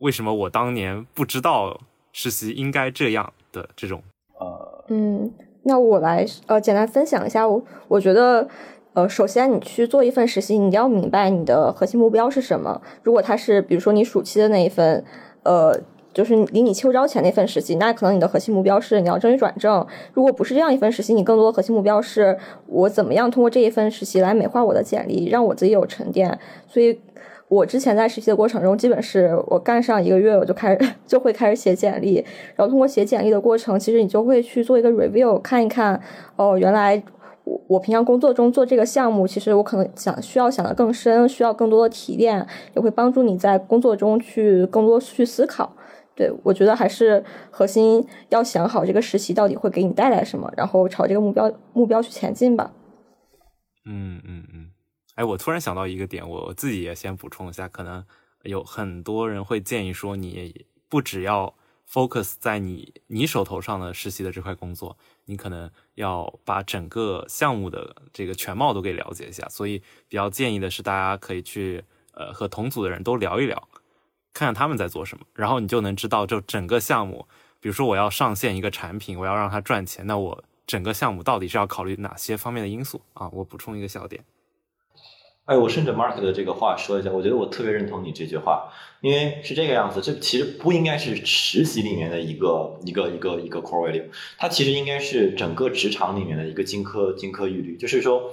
[0.00, 1.80] 为什么我当年不知道
[2.12, 4.02] 实习应该这样的这种，
[4.38, 8.46] 呃，嗯，那我来呃简单分享一下，我我觉得，
[8.92, 12.82] 呃，首先你去做一份实习，你要明白你的核心目标是什么。
[13.02, 15.02] 如果它是比如说你暑期的那一份，
[15.44, 15.80] 呃，
[16.12, 19.86] 就是离你秋招前那份实习，那可能你的核心目标是你要争取转正。
[20.12, 26.38] 如果不是这样一份实习，你更多的核心目标是我怎么样通过这一份实习来美化我的简历，让我自己有沉淀。
[26.66, 27.00] 所以。
[27.48, 32.16] 我之前在实习的过程中，基本是我干上一个月，我就开始 就会开始写简历，
[32.54, 35.98] 然后通过写简历的过程，其实你就会去做一个 review，看一看，
[36.36, 37.02] 哦，原来
[37.44, 45.74] 我我平常工作中做这个项目，其实我可能想需要想的更深，需要更多的提炼，也会帮助你在工作中去更多去思考。
[46.14, 52.72] 对我觉得还是核心要想好这个实习到底会给你带来什么，然后朝这个目标目标去前进吧。
[53.86, 54.66] 嗯嗯嗯。
[55.18, 58.04] 哎，我突然想到一个点，我自己也先补充一下，可能
[58.44, 61.52] 有很多人会建议说，你不只要
[61.90, 69.44] focus 在你你手头上的实习的这块工作，你可能要把整个项目的这个全貌都给了解一下。
[69.48, 73.68] 所以比较建议的是，大家可以去呃和同组的人都聊一聊，
[74.32, 77.26] 看看他们在做什么，然后你就能知道就整个项目，
[77.58, 83.28] 比如说我要上线一个产品，我要让它赚钱，那我整个项目到底是要考虑哪些方面的因素啊？
[83.30, 84.24] 我补充一个小点。
[85.48, 88.70] 哎，我顺着 Mark 的这个话说一下，我觉得我特别认同你这句话，
[89.00, 94.04] 因为是这个样子，这其实不应该是实习里面的一个一个一个一个 core value，
[94.36, 97.78] 它其实应该是整个职场里面的一个金科金科玉律。
[97.78, 98.30] 就是说，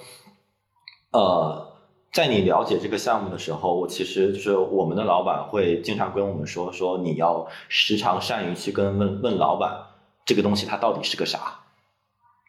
[1.11, 1.74] 呃，
[2.11, 9.72] 在你了解这个项目的时候，我其实就是我们的老板会经常跟我们说，说你要时常善于去跟问问老板
[10.26, 11.61] 这个东西它到底是个啥。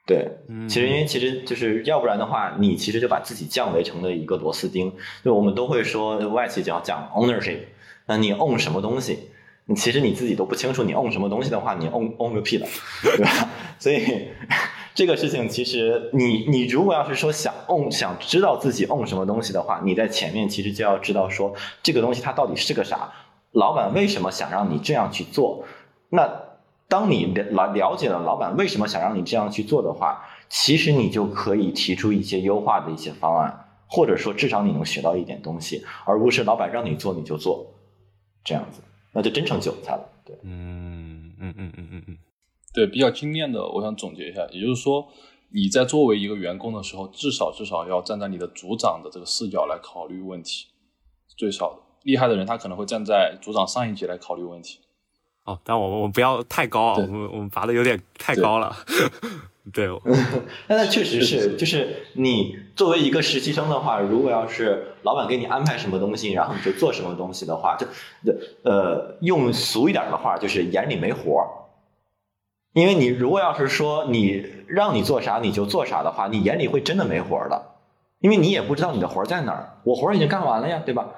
[0.07, 0.31] 对，
[0.69, 4.93] 其实因为其实就是要不然的话，你其实就把自己降维成了一个螺丝钉。
[5.25, 7.59] 就我们都会说外企讲讲 ownership，
[8.07, 9.19] 那你 own 什么东西？
[9.65, 12.65] 你其实你自己都不清楚，你 own 什么东西的话，你 own own 个屁的，
[13.03, 13.51] 对吧？
[13.81, 14.29] 所以
[14.95, 21.53] 这个事情其实你你如果要是说想 own 想知道自己 own 什么东西的话，你在前面其实就要知道说
[21.83, 23.13] 这个东西它到底是个啥，
[23.51, 25.65] 老板为什么想让你这样去做？
[26.11, 26.46] 那。
[26.89, 37.67] 当你了了解了老板为什么想让你这样去做的话，其实你就可以提出一些优化的一些方案，或者说至少你能学到一点东西，而不是老板让你做你就做，
[38.45, 38.81] 这样子，
[39.13, 40.09] 那就真成韭菜了。
[40.25, 42.19] 对，嗯嗯嗯嗯嗯嗯，
[42.73, 45.09] 对，比较精炼的，我想总结一下，也就是说，
[45.51, 50.67] 你在作为一个员工的时候，至少至少要站在你的组长的这个视角来考虑问题，
[51.37, 51.79] 最少的。
[52.05, 54.79] 厉害的人他可能会站在组长上一级来考虑问题。
[55.47, 58.77] 哦，但我们我们不要太高啊，我们我们拔的有点太高了。
[59.73, 59.89] 对，
[60.69, 67.87] 那那确实是， 就是你作为一个实习生的话，如果要是老板给你安排什么东西，然后你就做什么东西的话，就
[68.63, 71.47] 呃用俗一点的话，就是眼里没活儿。
[72.75, 77.71] 因为你如果要是说你让你做啥你就做啥的话，你眼里会真的没活儿的，
[78.21, 81.09] 因为你也不知道你的活儿在哪儿，我活儿已经干完了呀，对吧？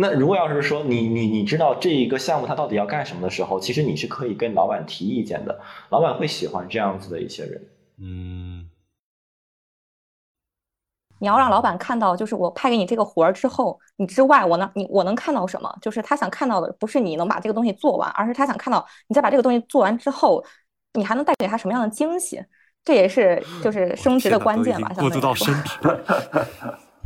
[0.00, 7.60] 那如果要是说你你你知道这一个项目它到底要干什么的时候，其实你是可以跟老板提意见的，老板会喜欢这样子的一些人。
[8.00, 8.70] 嗯，
[11.18, 15.76] 你要让老板看到，就是我派给你这个活儿之后，你之外，我能你我能看到什么？
[15.82, 20.44] 就是他想看到的不是你能把这个东西做完，而是他想看到你再把这个东西做完之后，
[20.92, 22.40] 你还能带给他什么样的惊喜？
[22.84, 25.76] 这也是就是升职的关键吧，过渡到升 职。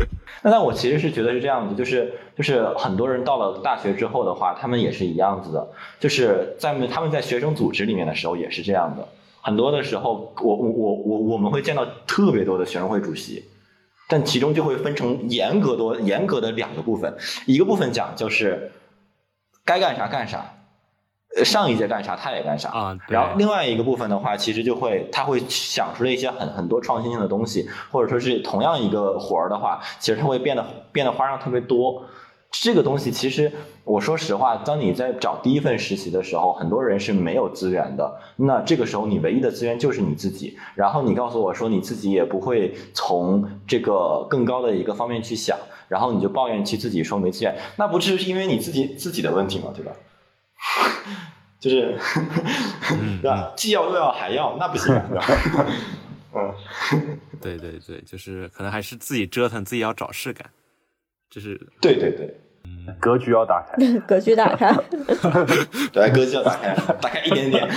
[0.43, 5.69] 那但我其实是觉得是这样子，就是就是很多人到了大学之后的话，他们也是一样子的，
[6.01, 9.07] 就是在他们在学生组织里面的时候也是这样的。
[9.41, 13.45] 很多的时候，我我我我我们会见到特别多的学生会主席，
[14.09, 18.71] 但其中就会分成严格多严格的两个部分，一个部分讲就是
[19.65, 20.55] 该干啥干啥，
[21.45, 32.05] 上一届干啥他也干啥啊，然后另外一个部分的话，其实就会他会想出了一些很很多创新性的东西，或者说是同样一个活儿的话，其实他会变得变得花样特别多。
[32.51, 33.51] 这个东西其实，
[33.83, 38.15] 我说实话，当你在找第一份实习的时候，很多人是没有资源的。
[38.37, 40.59] 那这个时候，你唯一的资源就是你自己。
[40.75, 45.57] 然后你告诉我说，你自己也不会从这个更高的一个方面去想，
[45.89, 49.73] 然后你就抱怨起自己说没资源，那不就是因为你自己自己的问题吗？
[49.75, 49.91] 对吧？
[51.61, 51.99] 就是，
[53.23, 53.53] 对吧？
[53.57, 55.19] 既要又要还要，那不行， 对。
[55.19, 55.67] 吧？
[56.35, 56.55] 嗯，
[57.41, 60.49] 对对对，就是可能还是自己折腾，自己要找事干。
[61.31, 63.77] 就是对对对，嗯，格局要打开，
[64.09, 64.71] 格局打开，
[65.93, 67.69] 对，格局要打开，打开一点点，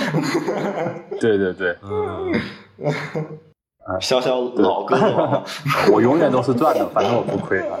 [1.20, 2.32] 对对对，嗯，
[4.00, 5.42] 潇潇老哥，
[5.92, 7.78] 我永远都是赚的，反正我不亏啊。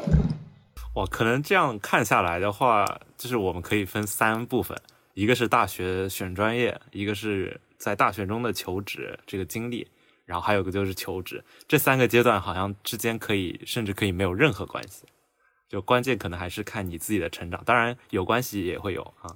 [0.94, 2.86] 哇，可能这样看下来的话，
[3.18, 4.76] 就是我们可以分三部分，
[5.16, 9.88] 一个是大学选专业，一个是在大学中的求职这个经历，
[10.26, 15.06] 然后还有个就是求职，这三个阶段好像之间可以甚至可以没有任何关系。
[15.70, 19.34] 就关键可能还是看你自己的成长，当然有关系也会有啊。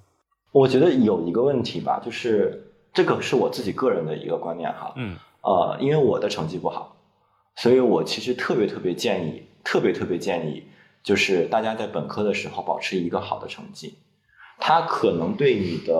[0.53, 2.63] 我觉得有一个问题吧，就是
[2.93, 4.93] 这个是我自己个人的一个观念哈。
[4.97, 5.17] 嗯。
[5.41, 6.95] 呃，因为我的成绩不好，
[7.57, 10.63] 所以我其实特别特别建议，特别特别建议，
[11.03, 13.97] 就是大家在本科的时候保持一个好的成绩，
[14.61, 15.95] 它可能对你的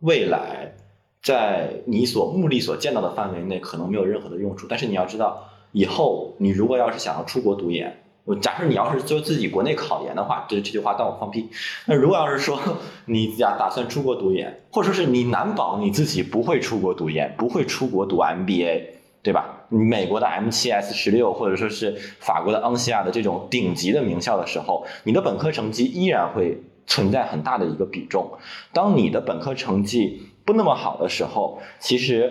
[0.00, 0.74] 未来，
[1.22, 8.00] 在你所目力所见到的范围内可能没有任何的用处，但是你要知道，以后你如果要是想要出国读研。
[8.26, 11.50] 我假设你要是就自己国内考研的话，这这句话当我放屁。
[11.84, 12.58] 那如果要是说
[13.04, 18.82] 你打打算出国读研，或者说是你难保你自己不会出国读研，不会出国读 MBA，
[19.22, 19.66] 对吧？
[19.68, 28.30] 美国的 M7S 十六，或者说是法国的昂西亚的这种顶级的名校的时候，你的本科成绩依然会存在很大的一个比重。
[28.72, 32.30] 当你的本科成绩不那么好的时候，其实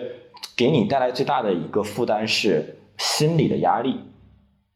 [0.56, 4.00] 给你带来最大的一个负担是心理的压力。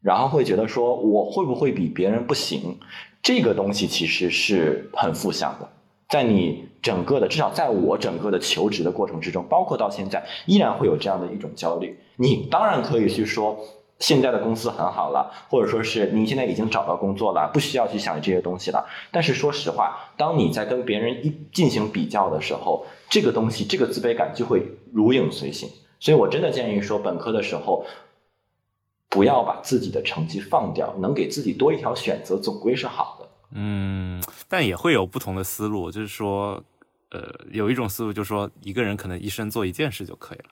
[0.01, 2.77] 然后会觉得说，我会不会比别人不行？
[3.21, 5.67] 这个东西其实是很负向的，
[6.07, 11.99] 在你整个的，至少在我整个的求职的过程之中，包括到现在，依然会有这样的一种焦虑。
[12.15, 13.59] 你当然可以去说，
[13.99, 18.85] 现在的公司很好了，或者说是你现在已经找到工作了，不需要去想这些东西了。
[19.11, 25.69] 但是说实话，当你在跟别人一进行比较的时候，这个东西，这个自卑感就会如影随形。
[25.99, 27.85] 所以我真的建议说，本科的时候。
[29.11, 33.27] 不要把自己的成绩放掉，能给自己多一条选择，总归是好的。
[33.53, 36.63] 嗯，但也会有不同的思路，就是说，
[37.09, 40.45] 呃，有一种思路就是说，一个人可能一生做一件事就可以了。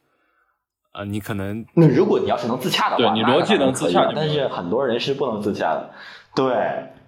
[0.98, 5.91] 呃，你可能，那如果你要是能自洽的话，对你逻辑能自洽，但是很多人是不能自洽的。
[6.36, 6.45] 对，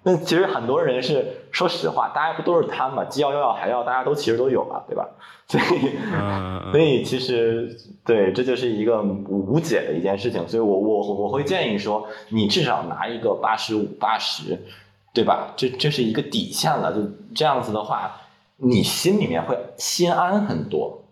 [0.04, 5.08] 那其实很多人是说实话，大家不都是贪嘛，既要又要还要，大家都其实都有嘛，对吧？
[5.50, 7.76] 所以，所以其实
[8.06, 10.46] 对，这就是一个无解的一件事情。
[10.46, 14.56] 所以我我我会建议说，你至少拿一个八十五、八十，
[15.12, 15.52] 对吧？
[15.56, 16.92] 这这是一个底线了。
[16.94, 17.00] 就
[17.34, 18.12] 这样子的话，
[18.56, 21.02] 你心里面会心安很多，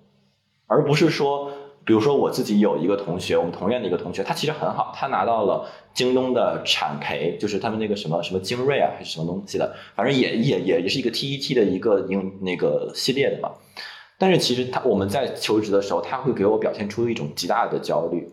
[0.68, 1.50] 而不是说。
[1.88, 13.52] 比如说我自己有一个同学，我们同院的一个同学，他其实很好，他拿到了京东的产培，就是他们那个什么什么精锐啊，还是什么东西的，反正也也也也是一个 TET 的一个用那个系列的嘛。
[14.18, 18.28] 但是其实他我们在求职的时候，他会给我表现出一种极大的焦虑，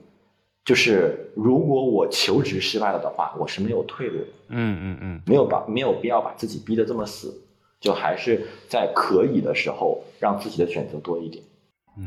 [0.65, 4.27] 就是如果我求职失败了的话，我是没有退路的。
[4.49, 7.33] 嗯嗯嗯，没有把没有必要把自己逼得这么死，
[7.79, 11.41] 就还是在可以的时候让自己的选择多一点。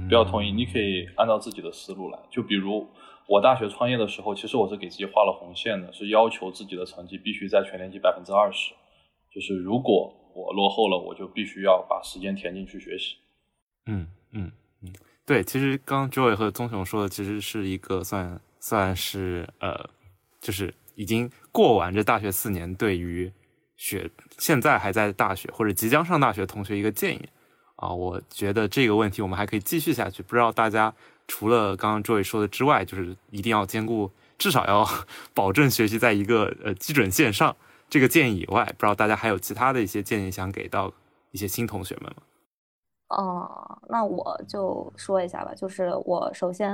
[0.09, 2.19] 不要同意，你可以按照自己的思路来。
[2.31, 2.87] 就比如
[3.27, 8.75] 我大学创业的时候，其实我是给自己画了红线的，是要求自己的成绩必须在全年级百分之二十，
[9.33, 13.17] 就是如果我落后了，我就必须要把时间填进去学习。
[13.87, 14.93] 嗯嗯嗯，
[15.25, 19.89] 对，其实刚 Joy 和宗雄说的，其实是一个算算是呃，
[20.41, 23.33] 就是已经过完这大学四年，对于
[23.77, 27.29] 学现在还在大学或者即将上大学同学一个建议
[27.79, 27.89] 啊。
[27.89, 30.95] 我觉得这个问题我们还可以继续下去，不知道大家
[31.27, 34.87] 除了刚刚 Joy 说的之外，就是一定要兼顾，至少要
[35.35, 37.57] 保证学习在一个呃基准线上。
[37.91, 40.93] 这个建议以外，不知道大家还有其他的一些建议想给到
[41.31, 42.23] 一些新同学们吗？
[43.09, 46.71] 哦，那我就说一下吧，就是我首先，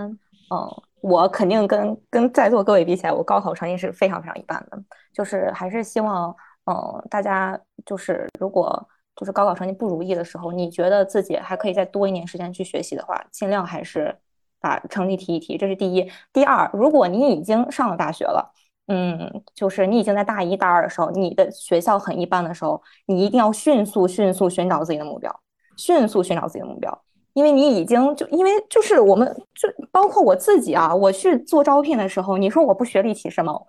[0.51, 6.35] 嗯，我肯定跟跟在座各位比起来，我高考成绩是非常非常一般的，就是还是希望，
[6.65, 14.17] 嗯，大家就是如果就是高考成绩不如意的时候，你觉得自己还可以再多一年时间去学习的话，尽量还是
[14.61, 16.11] 把成绩提一提，这是第一。
[16.33, 18.53] 第二，如果你已经上了大学了，
[18.89, 25.41] 嗯，就是你已经在大一、大二的时候，你的学校很一般的时候，你一定要迅速、迅速寻找自己的目标。
[25.77, 27.03] 迅速寻找自己的目标，
[27.33, 33.61] 因为你已经就因为就是我们就包括我自己啊，我去做招聘的时候，你说我不学历歧视吗？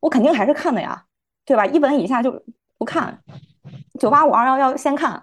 [0.00, 1.02] 我肯定还是看的呀，
[1.46, 1.64] 对吧？
[1.64, 2.30] 一本以下就
[2.76, 3.18] 不看，
[3.98, 5.22] 九八五二幺幺先看，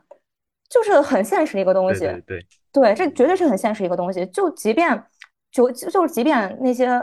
[0.69, 2.01] 就是很现实的一个东西。
[2.01, 4.25] 对对对，这绝对是很现实一个东西。
[4.27, 5.03] 就即便
[5.51, 7.01] 就就是即便那些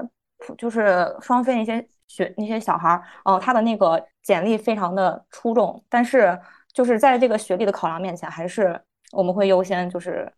[0.57, 6.39] 就是双非那些学那些小孩儿，哦，他的那个简历非常的出众，但是
[6.73, 8.81] 就是在这个学历的考量面前，还是。
[9.11, 10.31] 我们会优先就是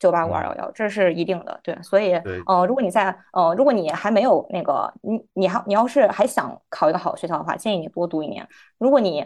[0.00, 2.14] 九八五二幺幺，这是一定的，对，所以，
[2.48, 8.44] 呃，如果你在，呃，如果你还没有那个，你你还你要是还想考一个好学校的话，建议你多读一年。
[8.78, 9.24] 如果你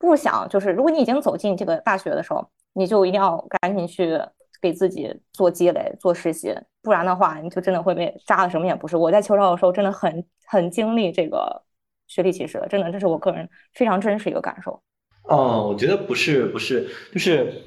[0.00, 4.18] 不想，就是如果你已经走进这个大学的时候，你就一定要赶紧去
[4.60, 8.96] 给自己做积累、做实习，不然的话，你就真的会被扎的什么也不是。
[8.96, 11.62] 我在秋招的时候真的很很经历这个
[12.08, 14.82] 学历歧视的，真的，这是我个人非常真实一个感受。
[15.24, 17.62] 哦，我觉得不是，不是，就是。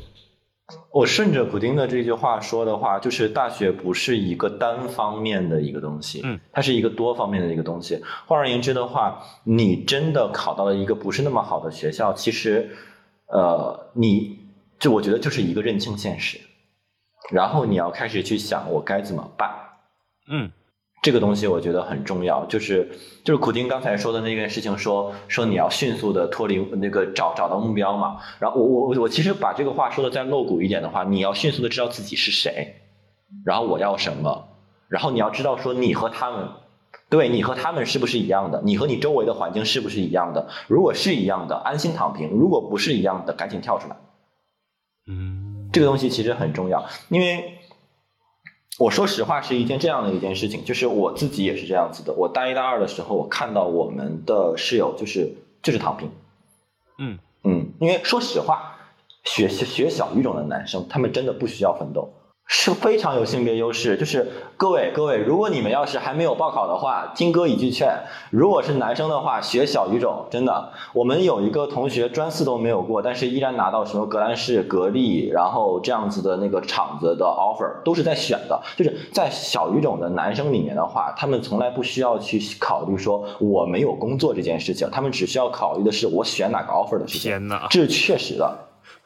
[0.92, 8.02] 我顺着普丁的这句话说的话，就是大学不是一个单方面的一个东西，嗯，它是一个多方面的一个东西。
[8.26, 12.70] 换而言之的话，你真的考到了一个不是那么好的学校，其实，
[13.28, 14.40] 呃，你
[14.80, 16.40] 就我觉得就是一个认清现实，
[17.30, 19.50] 然后你要开始去想我该怎么办，
[20.30, 20.52] 嗯。
[21.04, 22.90] 这个东西我觉得很重要，就是
[23.26, 28.20] 就是苦丁刚才说的那件事情，说说你要迅速的脱离那个找找到目标嘛。
[28.40, 32.76] 然后我我我其实把这个话说的再露骨一点的话，你要迅速的知道自己是谁，
[33.46, 34.48] 然后我要什么，
[34.88, 36.48] 然后你要知道说你和他们，
[37.10, 40.48] 对你和他们是不是一样的，你和你周围的环境是不是一样的？
[40.70, 43.98] 如果是一样的，安心躺平；如果不是一样的，赶紧跳出来。
[45.10, 47.60] 嗯，这个东西其实很重要，因为。
[48.80, 52.12] 我说实话，是一件这样的一件事情，就是我自己也是这样子的。
[52.14, 56.10] 我大一大二的时候，我看到我们的室友就是就是躺平，
[56.98, 58.76] 嗯嗯，因为说实话，
[59.24, 62.12] 学学小语种的男生，他们真的不需要奋斗。
[62.56, 67.90] 是非常有性别优势，就是各位各位，如果你们要是还没有报考的话，听哥一句劝，
[68.30, 87.32] 如果是男生的话，学小语种，真的，我们有一个同学专四都没有过，但是依然拿到什么格兰仕、格力，然后这样子的那个厂子的 offer，都是在选的，就是在小语种的男生里面的话，他们从来不需要去考虑说我没有工作这件事情，他们只需要考虑的是我选哪个 offer 的事情。
[87.32, 88.56] 天哪，这是确实的。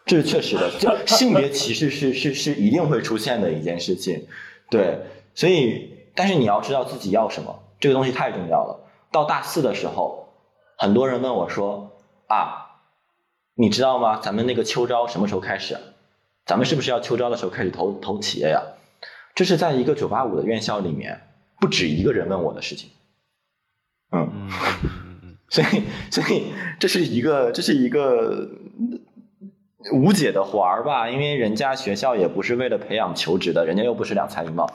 [0.08, 4.26] 这是确实的，就性别歧视是是是一定会出现的一件事情，
[4.70, 5.00] 对，
[5.36, 8.90] 所以但是你要知道自己要什么，这个东西太重要了。
[9.12, 10.30] 到大四的时候，
[10.78, 11.92] 很多人问我说
[12.28, 12.80] 啊，
[13.56, 14.22] 你知道吗？
[14.22, 15.78] 咱们那个秋招什么时候开始？
[16.46, 18.64] 咱们是不是要秋招的时候开始投投企业呀？
[19.36, 21.22] 这是在一个九八五的院校里面，
[21.60, 22.90] 不止一个人问我的事情。
[24.14, 24.50] 嗯
[25.50, 28.48] 所以所以这是一个这是一个。
[29.94, 34.66] 无解的环儿吧，因为人家学校也不是为了培养求职的，人家又不是两才一貌，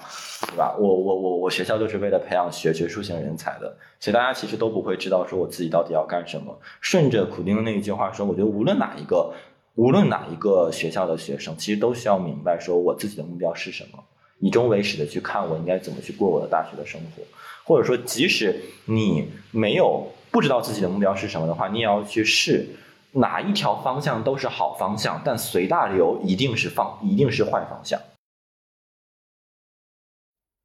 [0.49, 0.75] 对吧？
[0.79, 6.59] 我我我我学校就是为了培养学学术型人才的，所以大家其实都不会知道说我自己到底要干什么。
[6.81, 9.33] 顺着苦丁的那一句话说，我觉得无论哪一个，
[9.75, 13.99] 无论哪一个学校的学生，其实都需要明白说我自己的目标是什么，
[14.41, 17.23] 以终为始的去看我应该怎么去过我的大学的生活，
[17.65, 18.55] 或者说即使
[18.87, 22.67] 你没有不知道自己的目标是什么的话，你也要去试。
[23.13, 28.01] 哪一条方向都是好方向，但随大流一定是方，一定是坏方向。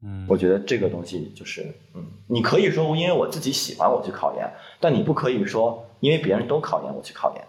[0.04, 4.48] 嗯，我觉得这个东西就是，嗯，你可以说因为我自己喜欢我去考研，
[4.80, 7.44] 但你不可以说因为别人都考研我去考研，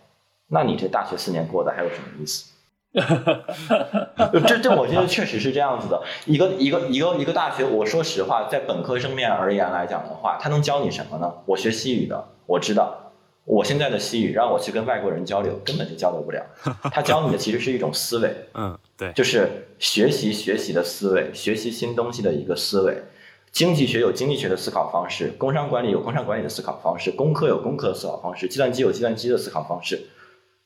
[0.49, 2.53] 那你这大学四年过的还有什么意思？
[4.49, 6.03] 这这，我觉得确实是这样子的。
[6.25, 11.31] 一个一个一个一个大学，我说实话，在本科生面而言来讲的话，他能教你什么呢？
[11.45, 13.08] 我学西语的，我知道，
[13.49, 16.45] 我现在的西语让我去跟外国人交流，根本就交流不了。
[16.93, 23.03] 他教你的其实是一种思维， 嗯，对，就是学习学习的思维，学习新东西的一个思维。
[23.51, 29.99] 经济学有经济学的思考方式，工商管理有工商管理的思考方式，工科有工科的思考方式，计算机有计算机的思考方式，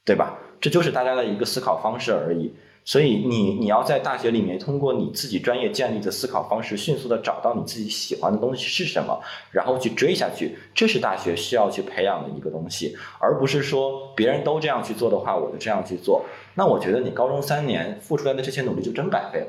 [0.05, 0.37] 对吧？
[0.61, 2.53] 这就是大家的一个思考方式而已。
[2.85, 9.21] 所以你你要在大学里面通过你自己专业建立的思考方式，迅速的找到你自己喜欢的东西是什么，
[9.51, 16.25] 然后去追下去，这是大学需要去培养的一个东西，而不是说别人都这样去做的话，我就这样去做。
[16.55, 19.41] 那我觉得你高中三年付出来的这些努力就真白费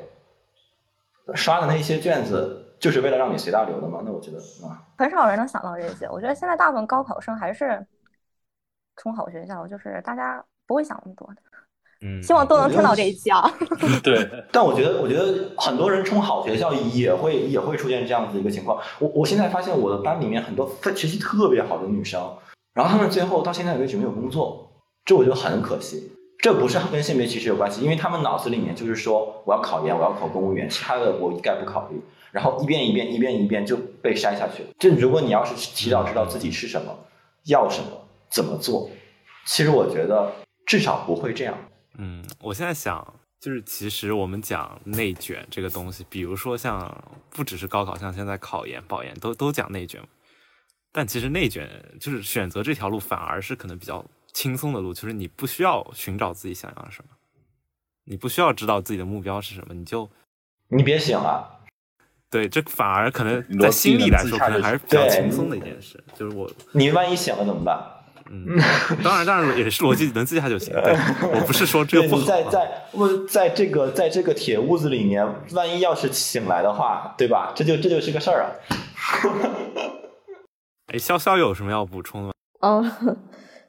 [1.26, 2.62] 了，刷的那些卷子。
[2.80, 4.02] 就是为了让你随大流的吗？
[4.04, 6.06] 那我觉得啊，很少人能想到这些。
[6.10, 7.86] 我觉得现在大部分高考生还是
[8.96, 11.36] 冲好学校，就是大家不会想那么多的。
[12.04, 13.50] 嗯，希望都能听到这一期啊。
[14.04, 18.78] 对， 但我觉得，我觉得很多人冲好学校也会也会出现这样子的一个情况。
[18.98, 22.20] 我我现在发现我的班里面很多学习特别好的女生，
[22.74, 24.70] 然后她们最后到现在为止没有工作，
[25.04, 26.12] 这我觉得很可惜。
[26.42, 31.98] 这不是跟性别歧视有关系，因为他们脑子里面就是说我要考研，我要考公务员，其他的我一概不考虑。
[32.32, 34.68] 然后一遍一遍一遍一遍就被筛下去了。
[34.78, 36.92] 就如果你要是提早知道自己是什么，
[37.44, 37.86] 要什么，
[38.28, 38.90] 怎么做，
[39.46, 40.32] 其实我觉得
[40.66, 41.54] 至少不会这样。
[41.98, 43.06] 嗯，我现在想，
[43.40, 46.92] 就是其实我们讲内卷这个东西，比如说像
[47.30, 50.00] 不只是高考，像现在考研、保研都都讲内卷。
[50.92, 51.68] 但其实内卷
[52.00, 57.16] 就是选择这条路，反而是可能比较轻松的路，就是你不需要寻找自己想要什么，
[58.04, 60.08] 你不需要知道自己的目标是什么，你就
[60.68, 61.50] 你别醒了。
[62.30, 66.02] 对，这反而可能在心里来说，可能还是比较轻松的一件事。
[66.14, 67.80] 就是我，你万一醒了怎么办？
[68.30, 68.58] 嗯，
[69.04, 70.72] 当然，当然也是逻辑能自洽就行。
[70.74, 70.96] 对，
[71.32, 72.26] 我不是说这个不好。
[72.26, 77.52] 在在问，在这个在这个铁屋子里面，万一要是醒来的话，对吧？
[77.54, 78.46] 这就这就是个事儿啊。
[80.92, 82.32] 哎，潇潇有什么要补充的吗？
[82.60, 83.16] 嗯。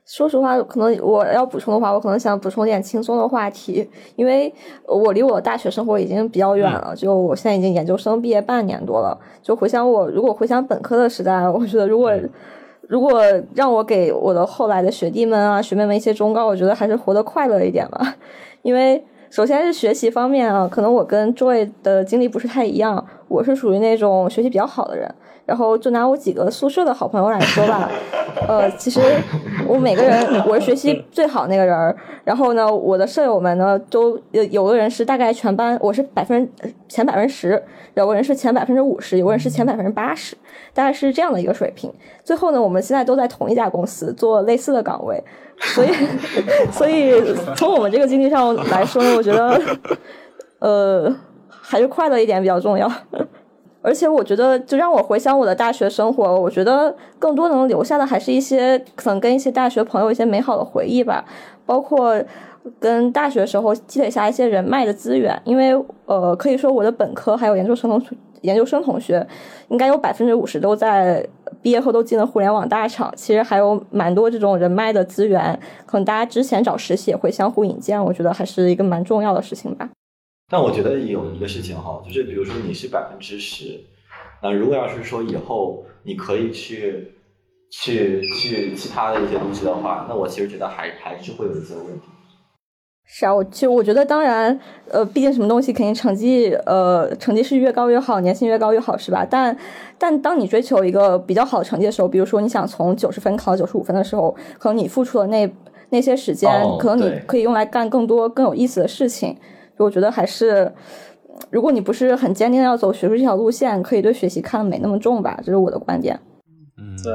[0.07, 4.53] 说实话，可能我要补充的话，我可能想补充点轻松的话题，因为
[4.85, 9.19] 我离我大学生活已经比较远了，就我现在已经研究生毕业半年多了。
[9.41, 12.11] 就回想我，如果回想本科的时代，我觉得如果
[12.87, 13.21] 如果
[13.53, 18.15] 让我给我的后来的学弟们啊、学妹们一些忠告，我觉得还是活得快乐一点吧。
[18.61, 19.03] 因为
[19.35, 25.13] 首先是学习方面啊，可能我跟 Joy 的经历不是太一样，我是属于那种学习比较好的人。
[25.45, 27.91] 然后就拿我几个宿舍的好朋友来说吧，
[28.47, 29.01] 呃，其实
[29.67, 36.49] 我每个人我是学习最好那个人，然后呢，我的舍友们呢都有有的人是大概全班我是百分
[36.87, 37.61] 前百分之十，
[37.95, 40.35] 有个人是前百分之五十，有个人是前百分之八十，
[40.73, 41.93] 大概是这样的一个水平。
[42.23, 45.21] 最后呢，我们现在都在同一家公司做类似的岗位，
[45.59, 45.89] 所以
[46.71, 47.13] 所以
[47.55, 49.61] 从我们这个经历上来说呢，我觉得
[50.59, 51.15] 呃
[51.49, 52.91] 还是快乐一点比较重要。
[53.81, 61.23] 而且我觉得，就让我回想我的大学生活，我觉得更多能留下的还是一些可能跟一些大学朋友一些美好的回忆吧，
[61.67, 62.19] 包括
[62.79, 65.39] 跟大学时候积累下一些人脉的资源。
[65.43, 68.03] 因为呃，可以说我的本科还有研究生同
[68.45, 69.25] 研究生同学，
[69.69, 71.27] 应该有百分之五十都在
[71.61, 73.11] 毕业后都进了互联网大厂。
[73.17, 79.89] 其实还有蛮多这种人脉的资源，可能大家之前找实习也会相互引荐，我觉得还是一个蛮重要的事情吧。
[80.49, 83.79] 但我觉得有一个事情哈，就是比如说你是百分之十，
[84.43, 87.13] 那如果要是说以后你可以去
[87.71, 92.05] 去去其他的一些东西的话，那我其实觉得还还是会有一些问题。
[93.07, 99.25] 是啊，我其实我觉得当然，呃，毕竟什么东西肯定成绩，呃，成绩是越高越好，年薪越高越好，是吧？
[99.29, 99.55] 但
[99.97, 105.49] 但当你追求一个比较好的成绩的时候，比如说你想从九十分考到九十五分的时候，可能你付出的那
[105.89, 106.49] 那些时间，
[106.79, 109.37] 可能你可以用来干更多更有意思的事情。
[109.77, 110.73] 我觉得还是，
[111.51, 116.19] 如果你不是很坚定要走学术这条路线，可以对学习看得没那么重吧，这是我的观点。
[116.77, 117.11] 嗯，在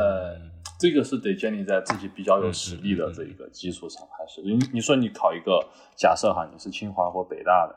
[0.79, 5.65] 这个是得建立在自己比较有实力的这一个基础上，还是你你说你考一个
[5.97, 7.75] 假设哈，你是清华或北大的，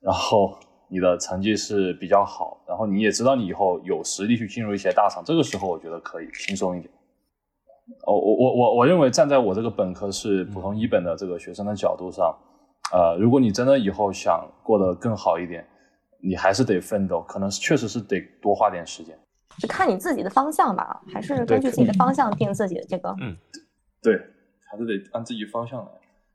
[0.00, 0.58] 然后
[0.88, 6.92] 你的成绩是比较好，然后你也知道你以后有实力去进入一些大厂，这个时候我觉得可以轻松一点。
[8.06, 12.36] 哦，我我我我认为站在我这个本科是普通一本的这个学生的角度上。
[12.92, 15.66] 呃，如果你真的以后想过得更好一点，
[16.22, 19.18] 你还是得奋斗，可能确实是得多花点时间。
[19.58, 23.14] 就看你自己的方向吧，还是根据自己的方向定自己的这个。
[23.20, 23.36] 嗯，
[24.02, 24.14] 对，
[24.70, 25.90] 还是得按自己方向来。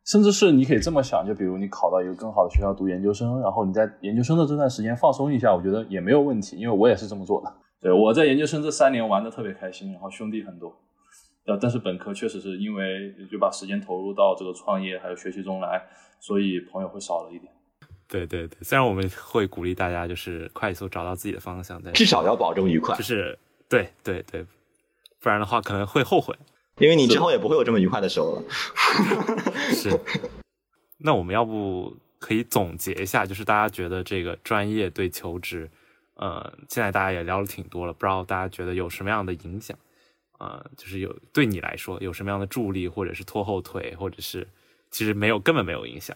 [0.05, 7.53] 甚至是你可以这么想，就比如你考到一个更好的学校读研究生，然后你在研究生的这段时间放松一下，我觉得也没有问题，因为我也是这么做的。
[7.81, 10.73] 对，我在研究生这三年玩的特别开心，然后兄弟很多。
[11.45, 15.81] 呃，但是本科确实是因为就把时间投入到这个创业还有学习中来，
[16.19, 17.51] 所以朋友会少了一点。
[18.07, 23.03] 对对对，虽然我们会鼓励大家就是快速找到自己的方向，但至少要保证愉快就。
[23.03, 23.37] 是
[23.67, 24.45] 对对对，
[25.19, 26.35] 不然的话可能会后悔。
[26.79, 28.43] 因为你之后也不会有这么愉快的时候了。
[29.73, 29.89] 是，
[30.97, 35.69] 那我们要不可以总结一下，就是大家觉得这个专业对求职，
[36.13, 39.77] 呃，现在大家也聊了挺多了，不知道大家觉得有什么样的影响？
[40.39, 44.47] 呃，就是有对你来说有什么样的助力，或者是拖后腿，或者是
[44.91, 46.15] 其实没有根本没有影响。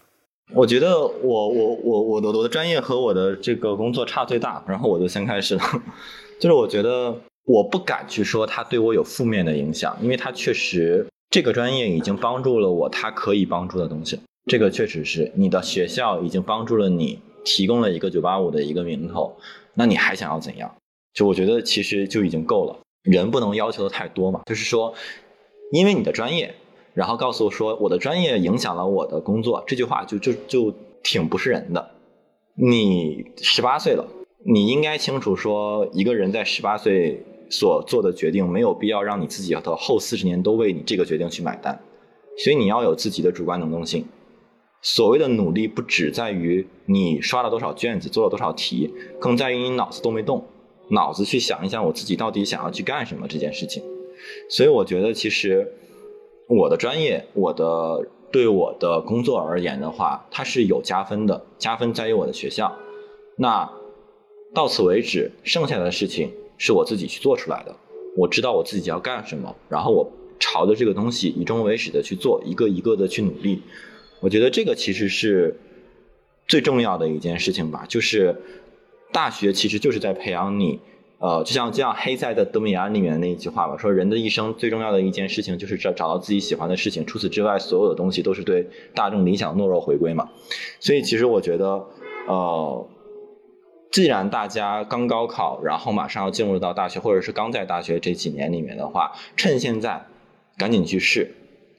[0.54, 5.62] 我觉得我我我我的我的专业和我的这个工作差最大，然后我就先开始了，
[6.38, 7.16] 就是我觉得
[7.46, 19.34] 我不敢去说它对我有负面的影响，因为它确实这个专业已经帮助了我它可以帮助的东西，这个确实是你的学校已经帮助了你，提供了一个九八五的一个名头，
[19.74, 20.74] 那你还想要怎样？
[21.14, 24.92] 就我觉得其实就已经够了，人不能要求的太多嘛，就是说，
[25.72, 26.54] 因为你的专业。
[26.94, 31.90] 然后告诉我说我的专业影响了我的工作，这句话就就就挺不是人的。
[32.54, 34.06] 你十八岁了，
[34.44, 41.80] 你应该清楚说，一个人在十八岁所做的决定，没有必要让你自己的后四十年都为你这个决定去买单。
[42.36, 44.04] 所以你要有自己的主观能动性。
[44.82, 50.44] 所谓的努力，不只在于你刷了多少卷子，做了多少题，更在于你脑子动没动，
[50.90, 53.82] 脑子去想一想我自己到底想要去干什么这件事情。
[54.50, 55.72] 所以我觉得其实。
[56.54, 62.76] 我的专业，我的对我的工作而言的话，它是有加分的，加分在于我的学校。
[63.36, 63.70] 那
[64.54, 67.74] 到此为止，剩下的事情是我自己去做出来的。
[68.16, 73.62] 我知道我自己要干什么，然后我朝着这个东西以终为始的去做，一个一个的去努力。
[74.20, 75.58] 我觉得这个其实是
[76.46, 78.36] 最重要的一件事情吧，就是
[79.10, 80.80] 大学其实就是在培养你。
[81.22, 90.28] 呃，就像就像黑塞的《德米安》里面的那一句话吧，说人的一生最重要的一件事情就是找找到自己喜欢的事情，除此之外，所有的东西都是对大众理想懦弱回归嘛。
[90.80, 91.86] 所以其实我觉得，
[92.26, 92.88] 呃，
[93.92, 100.04] 既然大家刚高考，然后马上要进入到大学，或者是刚在大学这几年里面的话，趁现在
[100.58, 101.34] 赶紧去试，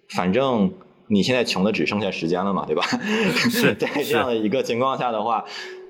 [0.09, 0.71] 反正。
[1.07, 2.81] 你现在穷的只剩下时间了嘛，对吧？
[3.51, 5.43] 是在这样的一个情况下的话，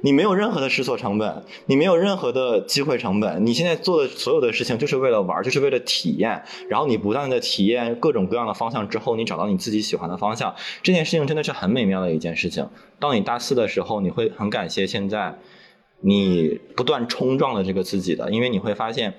[0.05, 6.43] 你没有任何的试错成本，你没有任何的机会成本，你现在做的所有的事情就是为了玩，就是为了体验。
[6.67, 12.67] 然后你不断的体验各种各样的方向之后，你找到你自己喜欢的方向，这件事情真的是很美妙的一件事情。
[12.99, 15.39] 当你大四的时候，你会很感谢现在
[16.01, 19.13] 你不断冲撞的这个自己的，因为你会发现，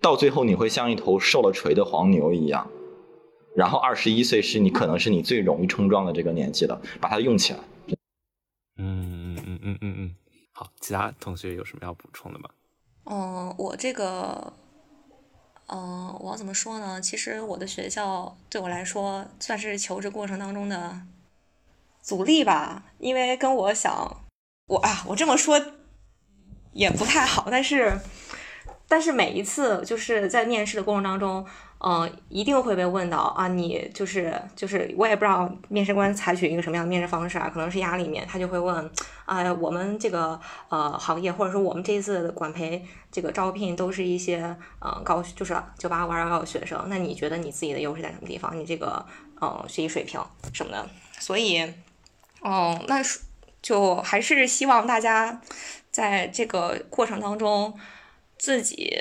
[0.00, 2.70] 到最后你会像一头受了锤的黄牛一样。
[3.54, 7.58] 然后二十一岁是你可能是你最容易冲撞的这个年纪了，把它用起来。
[9.64, 10.14] 嗯嗯嗯，
[10.52, 12.50] 好，其他同学有什么要补充的吗？
[13.04, 14.52] 嗯，我这个，
[15.68, 17.00] 嗯，我要怎么说呢？
[17.00, 21.00] 其实我的学校对我来说算是求职过程当中的
[22.02, 24.24] 阻力吧，因为跟我想，
[24.66, 25.60] 我啊，我这么说
[26.72, 27.98] 也不太好，但是，
[28.86, 31.46] 但是每一次就是在面试的过程当中。
[31.86, 33.46] 嗯，一定会被问到啊！
[33.46, 38.90] 你就是就是，我也不知道面试官采取一个什么样的面试方式啊，可能是压力面他就会问，
[39.26, 42.82] 啊，我们这个呃行业或者说我们这一次的管培
[43.12, 48.58] 这个招聘都是一些呃高就是九八五二幺幺的学生，那你觉得你自己的优势在什么地方？
[48.58, 49.04] 你这个
[49.38, 50.18] 呃学习水平
[50.54, 50.88] 什么的？
[51.18, 51.58] 所以，
[52.42, 53.02] 嗯，那
[53.60, 55.38] 就还是希望大家
[55.90, 57.78] 在这个过程当中
[58.38, 58.98] 自己。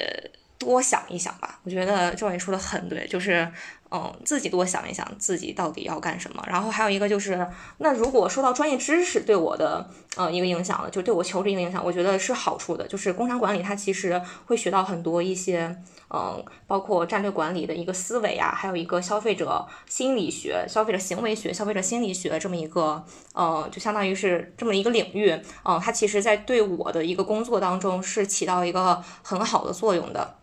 [0.64, 3.52] 多想一想吧，我觉得这位说的很对，就是，
[3.92, 6.44] 嗯，自己多想一想自己到底要干什么。
[6.48, 7.48] 然后还有一个就是，
[7.78, 12.88] 那如果说到专业知识对我的，呃，一个影响了，就对我求职一个影响，我觉得是好处的。
[12.88, 15.76] 就是工商管理它其实会学到很多一些，
[16.10, 23.04] 嗯，包括战略管理的一个思维啊，还有一个消费者心理学、消费者行为学、消费者心理学这么一个，
[23.34, 25.32] 呃，就相当于是这么一个领域，
[25.64, 30.36] 嗯，它其实在对我的一个工作当中是起到一个很好的作用的。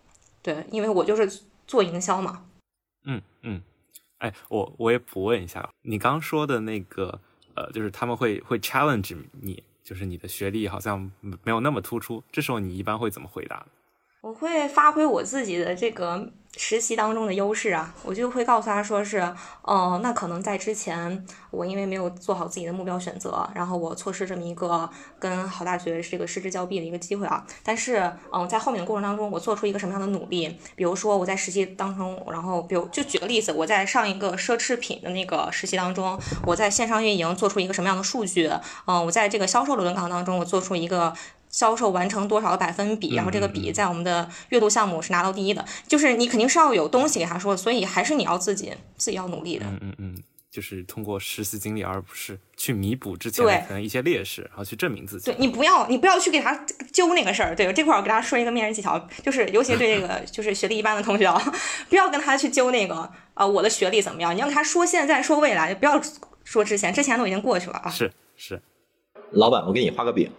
[0.43, 2.47] 对，因为我就是做营销嘛。
[3.05, 3.63] 嗯嗯，
[4.19, 7.21] 哎，我我也补问一下，你刚说的那个，
[7.55, 13.67] 呃，就是他们会会 challenge 你，就是你的学历好像没有那么突出，这时候你一般会怎么回答？
[14.21, 16.31] 我会发挥我自己的这个。
[16.57, 19.19] 实习当中的优势啊，我就会告诉他说是，
[19.63, 24.91] 哦，那可能在之前我因为没有做好自己的目标选择，然后我错失这么一个
[25.21, 27.47] 跟好大学这个失之交臂的一个机会啊。
[27.63, 30.59] 但是，嗯，在后面的过程当中，我做出一个什么样的努力？
[30.75, 38.51] 比如说我在实习当中，然后比如就举个例子，我在上一个奢侈品的那个实习当中，我在线上运营做出一个什么样的数据？
[38.87, 41.15] 嗯，我在这个销售的轮岗当中，我做出一个。
[41.51, 45.63] 销售完成多少个百分比，然后这个比在我们的月度项目是拿到第一的。
[45.87, 49.67] 就是你肯定是要有东西给他说，所以还是你要自己自己要努力的。
[49.67, 55.27] 嗯嗯嗯，就是通过实习经历，而不是去弥补之前对可能一些劣势，然后去证明自己。
[55.31, 56.55] 对你不要，你不要去给他
[56.93, 57.55] 揪那个事儿。
[57.55, 61.53] 对这块儿我给大家说一个面试技巧，就是尤其对这个 就是学历一般的同学啊，
[61.91, 66.01] 不要跟他去揪那个啊、我的学历怎么样，你要跟他说现在说未来，不要
[66.45, 67.91] 说之前，之前都已经过去了啊。
[67.91, 68.61] 是是，
[69.33, 70.31] 老板，我给你画个饼。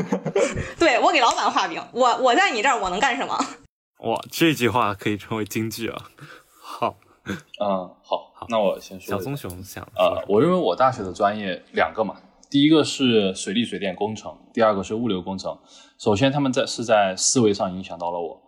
[0.78, 3.36] 对我给老板画饼，我我在你这儿我能干什么？
[4.00, 6.10] 哇，这句话可以成为金句啊！
[6.60, 6.96] 好，
[7.60, 9.16] 嗯，好，好那我先说。
[9.16, 12.16] 小棕熊想呃，我认为我大学的专业两个嘛，
[12.48, 15.58] 第一个是水利水电工程，第二个是物流工程。
[15.98, 18.40] 首先，他们在是在思维上影响到了我。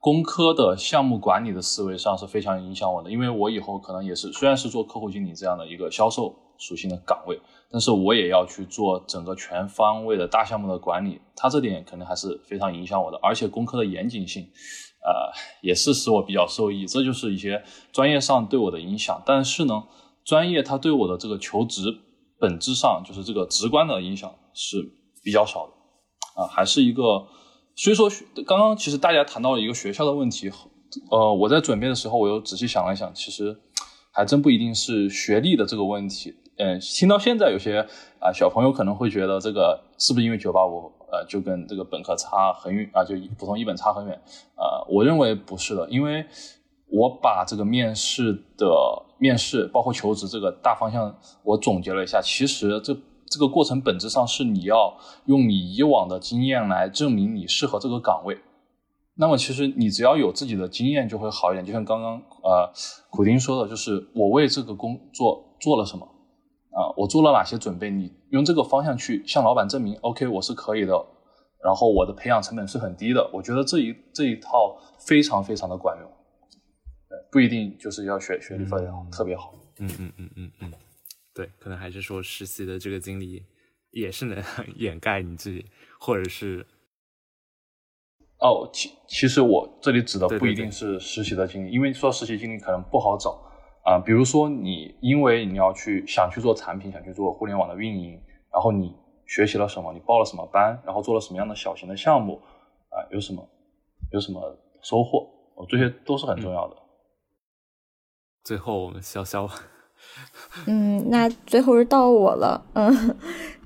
[0.00, 7.40] 工科的项目管理的思维上是非常影响我的，因为我以后可能也是虽然是做客户经理这样的一个销售属性的岗位，
[7.70, 13.18] 但是我也要去做整个全方位的大项目的管理，它这点可能还是非常影响我的。
[13.22, 14.42] 而且工科的严谨性，
[15.04, 16.86] 呃，也是使我比较受益。
[16.86, 17.62] 这就是一些
[17.92, 19.22] 专业上对我的影响。
[19.26, 19.84] 但是呢，
[20.24, 21.82] 专业它对我的这个求职
[22.38, 24.82] 本质上就是这个直观的影响是
[25.22, 27.26] 比较少的啊，还是一个。
[27.76, 28.10] 所以说，
[28.44, 30.50] 刚刚其实大家谈到了一个学校的问题，
[31.12, 33.56] 呃，我在准备的时候，我又仔细想了想，其实
[34.10, 36.34] 还真不一定是学历的这个问题。
[36.58, 37.80] 嗯，听到现在有些
[38.20, 44.20] 啊、小朋友可能会觉得这个是不是因为九八五呃就跟这个本科差很远啊，就普通一本差很远？
[44.56, 46.26] 呃，我认为不是的，因为
[46.90, 48.66] 我把这个面试的
[49.18, 52.96] 面试包括求职这个大方向我总结了一下，其实这。
[53.30, 58.38] 这个过程本质上是你要用你以往的经验来证明你适合这个岗位。
[59.16, 61.62] 那么其实你只要有自己的经验就会好一点。
[61.62, 62.72] 就像刚刚呃
[63.10, 66.08] 苦丁说的，就是我为这个工作做了什么
[66.70, 67.90] 啊、我做了哪些准备？
[67.90, 70.92] 你用这个方向去向老板证明，OK，我是可以的。
[71.64, 73.28] 然后我的培养成本是很低的。
[73.32, 76.08] 我觉得这一这一套非常非常的管用。
[77.08, 79.52] 对，不一定就是要学学历非常特别好。
[79.78, 80.72] 嗯嗯嗯嗯嗯，
[81.34, 83.44] 对，可能还是说实习的这个经历
[83.90, 84.40] 也是能
[84.76, 85.66] 掩盖你自己，
[85.98, 86.64] 或者是
[88.38, 93.47] 哦，其其实我这里指的不一定是实习的经历，因为说实习经历可能不好找
[93.88, 98.20] 啊、比如说你因为你要去想去做产品，想去做互联网的运营，
[98.52, 98.94] 然后你
[99.24, 102.38] 学习了什么，你报了什么班，然后做了什么样的小型的项目
[102.90, 103.42] 啊、有什么
[104.12, 106.76] 有什么收获，哦，这些都是很重要的。
[108.44, 109.50] 最后我们潇潇，
[110.68, 112.62] 嗯，那最后是到我了。
[112.74, 113.16] 嗯，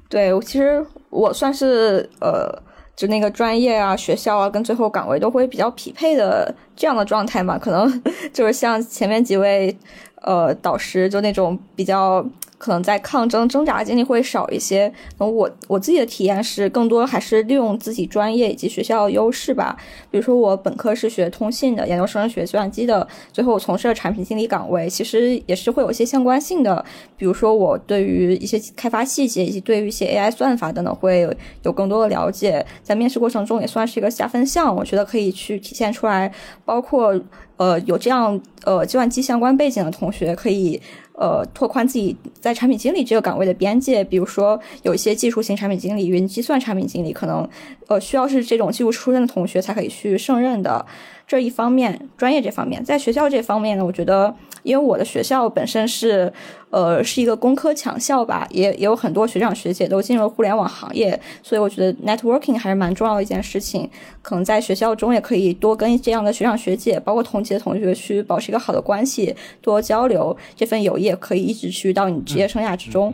[0.09, 2.63] 对，其实我算是呃，
[2.95, 7.59] 就那个专业啊、学校啊，跟最后岗位都会比较匹配的这样的状态嘛。
[7.59, 9.77] 可能 就是像前面几位
[10.23, 12.25] 呃导师，就那种比较
[12.63, 14.83] 可能在抗争挣扎的经历会少一些。
[15.19, 19.77] 然后我我自己的体验是，更多还是利用自己专业以及学校优势吧。
[20.13, 26.85] 比如说我本科是学通信的，研究生学计算机的，最后我从事了产品经理岗位，其实也是会有一些相关性的。
[27.17, 31.29] 比如说我对于一些开发细节以及对于一些 AI 算法等等会
[31.65, 36.33] 有更多的了解，在面试过程中也算是一个加分项，我觉得可以去体现出来。
[36.65, 37.21] 包括
[37.57, 40.81] 呃有这样呃计算机相关背景的同学可以。
[41.23, 47.49] 呃，拓宽自己在产品经理这个岗位的边界，比如说有一些技术型产品经理、云计算产品经理，可能
[47.87, 50.85] 呃需要是这种技术出身的同学才可以去胜任的。
[51.25, 56.33] 这一方面，专业这方面，在学校这方面呢，我觉得，因为我的学校本身是，
[56.71, 63.91] 呃，是一个工科强校吧，也也有很多学长学姐都进入了互联网行业，所以我觉得 networking 还是蛮重要的一件事情。
[64.23, 73.13] 可能在学校中也可以多跟这样的学长学姐，包括同级的同学去保持一个好的关系，多交流，这份友谊也可以一直去到你职业生涯之中。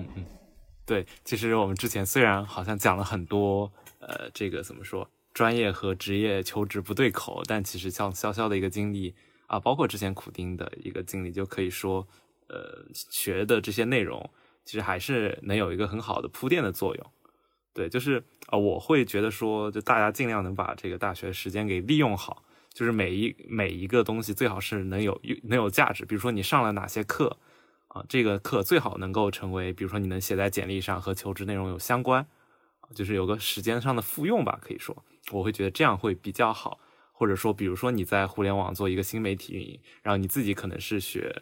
[0.84, 3.70] 对，其实我们之前虽然好像讲了很多，
[4.00, 9.14] 呃，这个怎么说，专业和职业求职不对口，但其实像潇潇的一个经历
[9.48, 12.06] 啊，包括之前苦丁的一个经历，就可以说，
[12.46, 14.30] 呃，学的这些内容
[14.64, 17.06] 其实还是能有一个很好的铺垫的作用。
[17.74, 22.42] 对，就是啊、我会觉得说，就大家尽量能把这个大学时间给利用好，
[22.72, 26.04] 就是每一每一个东西最好是能有能有价值。
[26.04, 27.38] 比如说你上了哪些课
[27.88, 32.26] 啊，这个课最好能够成为，比如说你能写在简历上和求职内容有相关，
[32.94, 36.80] 就是有个时间上的复用吧，可以说，我会觉得这样会比较好。
[37.19, 41.35] 或者说，比如说你在互联网做一个新媒体运营，然后你自己可能是学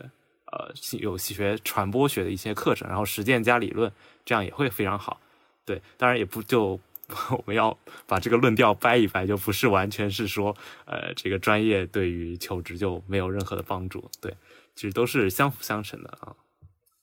[0.47, 3.93] 呃有学传播学的一些课程，然后实践加理论，
[4.25, 5.21] 这样也会非常好。
[5.67, 6.81] 对，当然也不就
[7.29, 7.77] 我们要
[8.07, 14.11] 把这个论调掰一掰，就不是完全是说呃这个专业对于求职就没有任何的帮助。
[14.19, 14.35] 对，
[14.75, 16.35] 其实都是相辅相成的啊。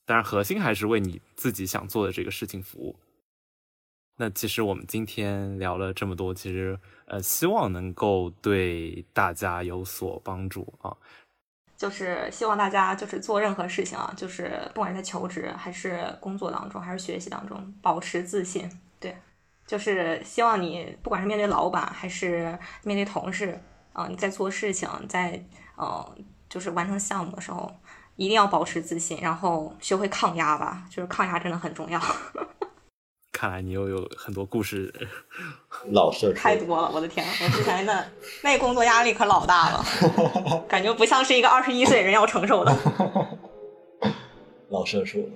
[0.06, 2.95] 当然，核心还是为你自己想做的这个事情服务。
[4.18, 10.95] 那其实我们今天聊了这么多，其实呃，希望能够对大家有所帮助啊。
[11.76, 18.69] 就是希望大家就是做任何事情啊，就是不管是在求职还是工作当中，还是学习当中，保持自信。
[18.99, 19.18] 对，
[19.65, 23.60] 就是希望你不管是面对老板还是面对同事，
[23.91, 25.44] 啊、你在做事情，在
[25.76, 26.15] 呃，
[26.48, 27.69] 就是完成项目的时候，
[28.15, 30.85] 一定要保持自信，然后学会抗压吧。
[30.90, 31.99] 就是抗压真的很重要。
[33.34, 34.93] 看来你又有很多故事，
[35.91, 37.26] 老社畜太多了，我的天！
[37.41, 38.05] 我之前那
[38.43, 39.84] 那工作压力可老大了，
[40.69, 42.73] 感觉不像是一个二十一岁人要承受的。
[44.69, 45.31] 老社畜了，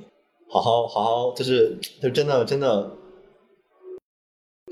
[0.47, 2.89] 好好好好，就是就真的真的，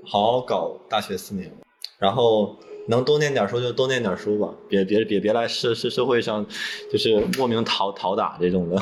[0.06, 1.52] 好好搞大学四年，
[1.98, 2.56] 然后
[2.88, 6.46] 能多念点书就多念点书吧，别别别别来社社社会上
[6.92, 8.80] 就是莫名讨讨打这种的。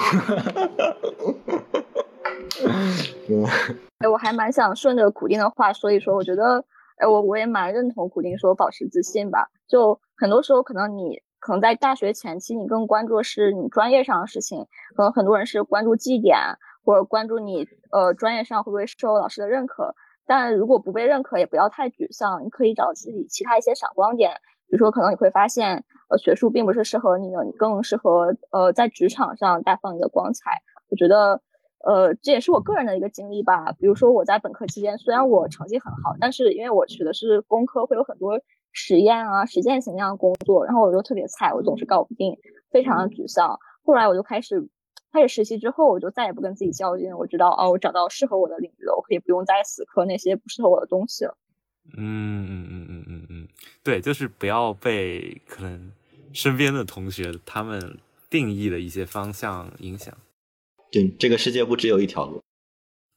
[3.30, 3.46] 嗯
[4.00, 6.64] 哎，我还蛮想顺着苦丁的话说一说，我觉得，
[6.98, 9.48] 哎，我我也蛮认同苦丁说保持自信吧。
[9.68, 14.66] 就很多时候，可能你可能在大学前期，你更关注的是你专业上的事情，
[14.96, 16.38] 可能很多人是关注绩点
[16.84, 19.96] 或者关注你呃专业上会不会受老师的认可。
[20.26, 24.32] 但如果不被认可，也不要太沮丧，你可以找自己其他一些闪光点，
[24.68, 30.52] 比如说可能你会发现，呃，学术并不是适合你的，你更适合呃在职场上大放你的光彩。
[30.90, 31.42] 我觉得。
[31.86, 33.72] 呃，这也是我个人的一个经历吧。
[33.74, 38.40] 比如说我在本科期间，虽然我成绩很好，但是因为我学的是工科，会有很多
[38.72, 42.38] 实验啊、实践型那样的工作，然后我就特别菜，我总是搞不定，
[42.72, 43.60] 非常的沮丧。
[43.84, 44.70] 后来我就开始
[45.12, 51.38] 开始实习之后，我就再也不跟自己较劲，我知道哦，我找到适合我的领域了，我可以不用再死磕那些不适合我的东西了。
[51.98, 53.48] 嗯嗯嗯嗯嗯嗯，
[53.84, 55.92] 对，就是不要被可能
[56.32, 58.00] 身边的同学他们
[58.30, 60.16] 定义的一些方向影响。
[60.94, 62.40] 这这个世界不只有一条路，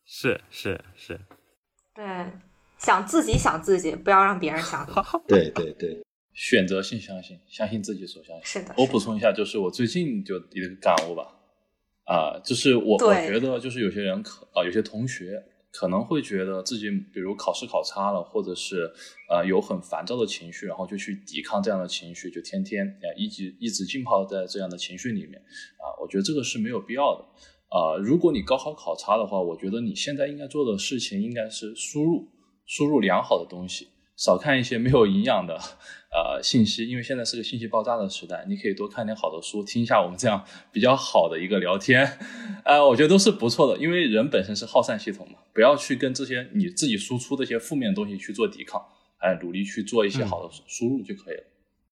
[0.06, 1.20] 是是是，
[1.94, 2.02] 对，
[2.78, 4.94] 想自己想自己，不要让别人想你。
[5.28, 8.46] 对对对，选择性相信，相信自己所相信。
[8.46, 11.36] 是的，我是的补充一下，就是我最近就一个感悟吧，
[12.04, 18.90] 啊、就是我我觉得就是有些人可啊、有些同学可能会觉得自己比如考试考差了，或者是
[19.28, 25.38] 呃有很烦躁的情绪，然后就去抵抗这样的情绪，就天天啊、一直一直浸泡在这样的情绪里面
[25.76, 27.22] 啊、我觉得这个是没有必要的。
[27.68, 32.28] 啊、如果你高考考差的话，我觉得你现在应该做的事情应该是输入
[32.64, 35.58] 输入良好的东西，少看一些没有营养的
[36.10, 42.18] 呃信息，因为现在是个信息爆炸的时代，你可以多看点好的书，听一下我们这样比较好的一个聊天，
[42.64, 48.80] 呃，我觉得都是不错的，因为人本身是好善系统嘛，不要去跟这些你自己输出的一些负面的东西去做抵抗，
[49.18, 51.42] 哎，努力去做一些好的输入就可以了。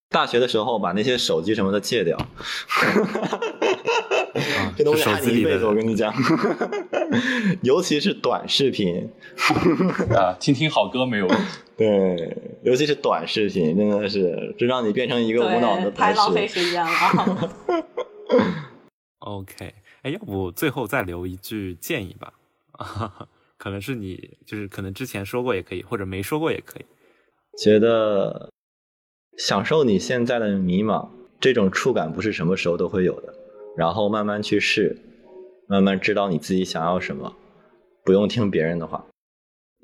[0.09, 2.17] 大学的时候把那些手机什么的戒掉，
[4.65, 6.13] 啊，这东西害你一辈子，我跟你讲，
[7.63, 9.09] 尤其是短视频，
[10.17, 11.45] 啊、听听好歌没有问题。
[11.77, 16.47] 对，尤其是短视频，真的是这让你变成一个无脑的对，太浪费。
[16.47, 16.91] 时间了。
[19.19, 22.33] OK，哎，要不最后再留一句建议吧？
[23.57, 26.85] 可能是你就是可能之前说过也可以，或者没说过也可以。
[27.59, 28.51] 觉得
[29.39, 31.09] 享受你现在的迷茫，
[31.41, 33.35] 这种触感不是什么时候都会有的。
[33.77, 34.97] 然后慢慢去试，
[35.69, 37.35] 慢慢知道你自己想要什么，
[38.05, 39.05] 不用听别人的话。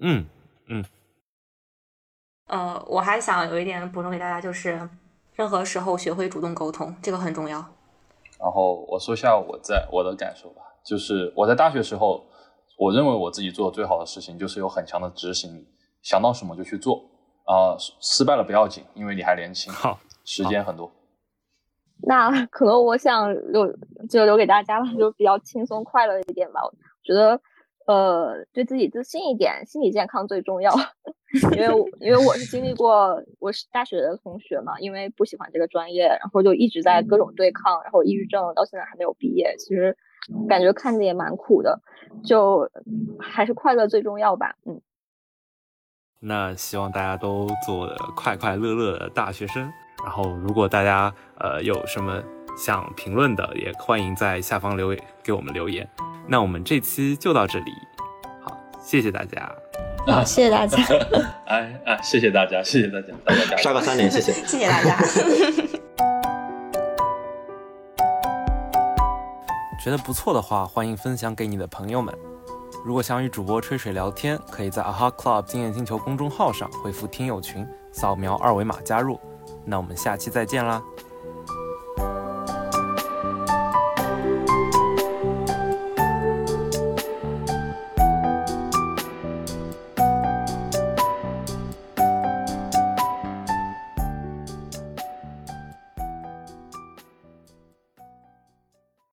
[0.00, 0.26] 嗯
[0.68, 0.84] 嗯，
[2.46, 4.88] 呃，我还想有一点补充给大家，就是
[5.34, 7.58] 任何时候学会主动沟通，这个很重要。
[8.38, 12.24] 然后我说一下我在我的感受吧，就是我在大学时候，
[12.78, 15.68] 我认为我自己做的最好的事情就是有很强的执行力，
[16.02, 17.04] 想到什么就去做
[17.44, 20.90] 啊、失败了不要紧，因为你还年轻，好，时间很多。
[22.02, 23.66] 那 可能我想留
[24.08, 26.60] 就留给大家了，就比较轻松快乐一点吧。
[26.64, 26.72] 我
[27.02, 27.40] 觉得，
[27.86, 30.72] 呃，对自己自信一点，心理健康最重要。
[31.52, 39.96] 因为我因为我是经历过，我是大学的同学嘛，因为不喜欢这个专业，然后就一直在各种对抗，然后抑郁症到现在还没有毕业，其实
[40.48, 41.80] 感觉看着也蛮苦的，
[42.24, 42.68] 就
[43.20, 44.56] 还是快乐最重要吧。
[44.66, 44.80] 嗯，
[46.20, 49.70] 那希望大家都做快快乐乐的大学生。
[50.04, 52.22] 然后，如果大家呃有什么
[52.56, 55.88] 想评论的，也欢迎在下方留给我们留言。
[56.26, 57.72] 那我们这期就到这里，
[58.42, 59.50] 好，谢谢大家。
[60.06, 60.78] 好，谢谢大家。
[61.46, 63.56] 哎哎，谢谢大家，谢谢大家，大家！
[63.56, 64.32] 刷个三连，谢谢。
[64.32, 64.96] 谢谢大家。
[69.82, 72.14] 觉得不错的话，欢迎分享给你的朋友们。
[72.84, 79.20] 如果想与主播吹水聊天，可以在 AHA Club 经验星球公众号上回复“听友群”，扫描二维码加入。
[79.64, 80.82] 那我们下期再见啦！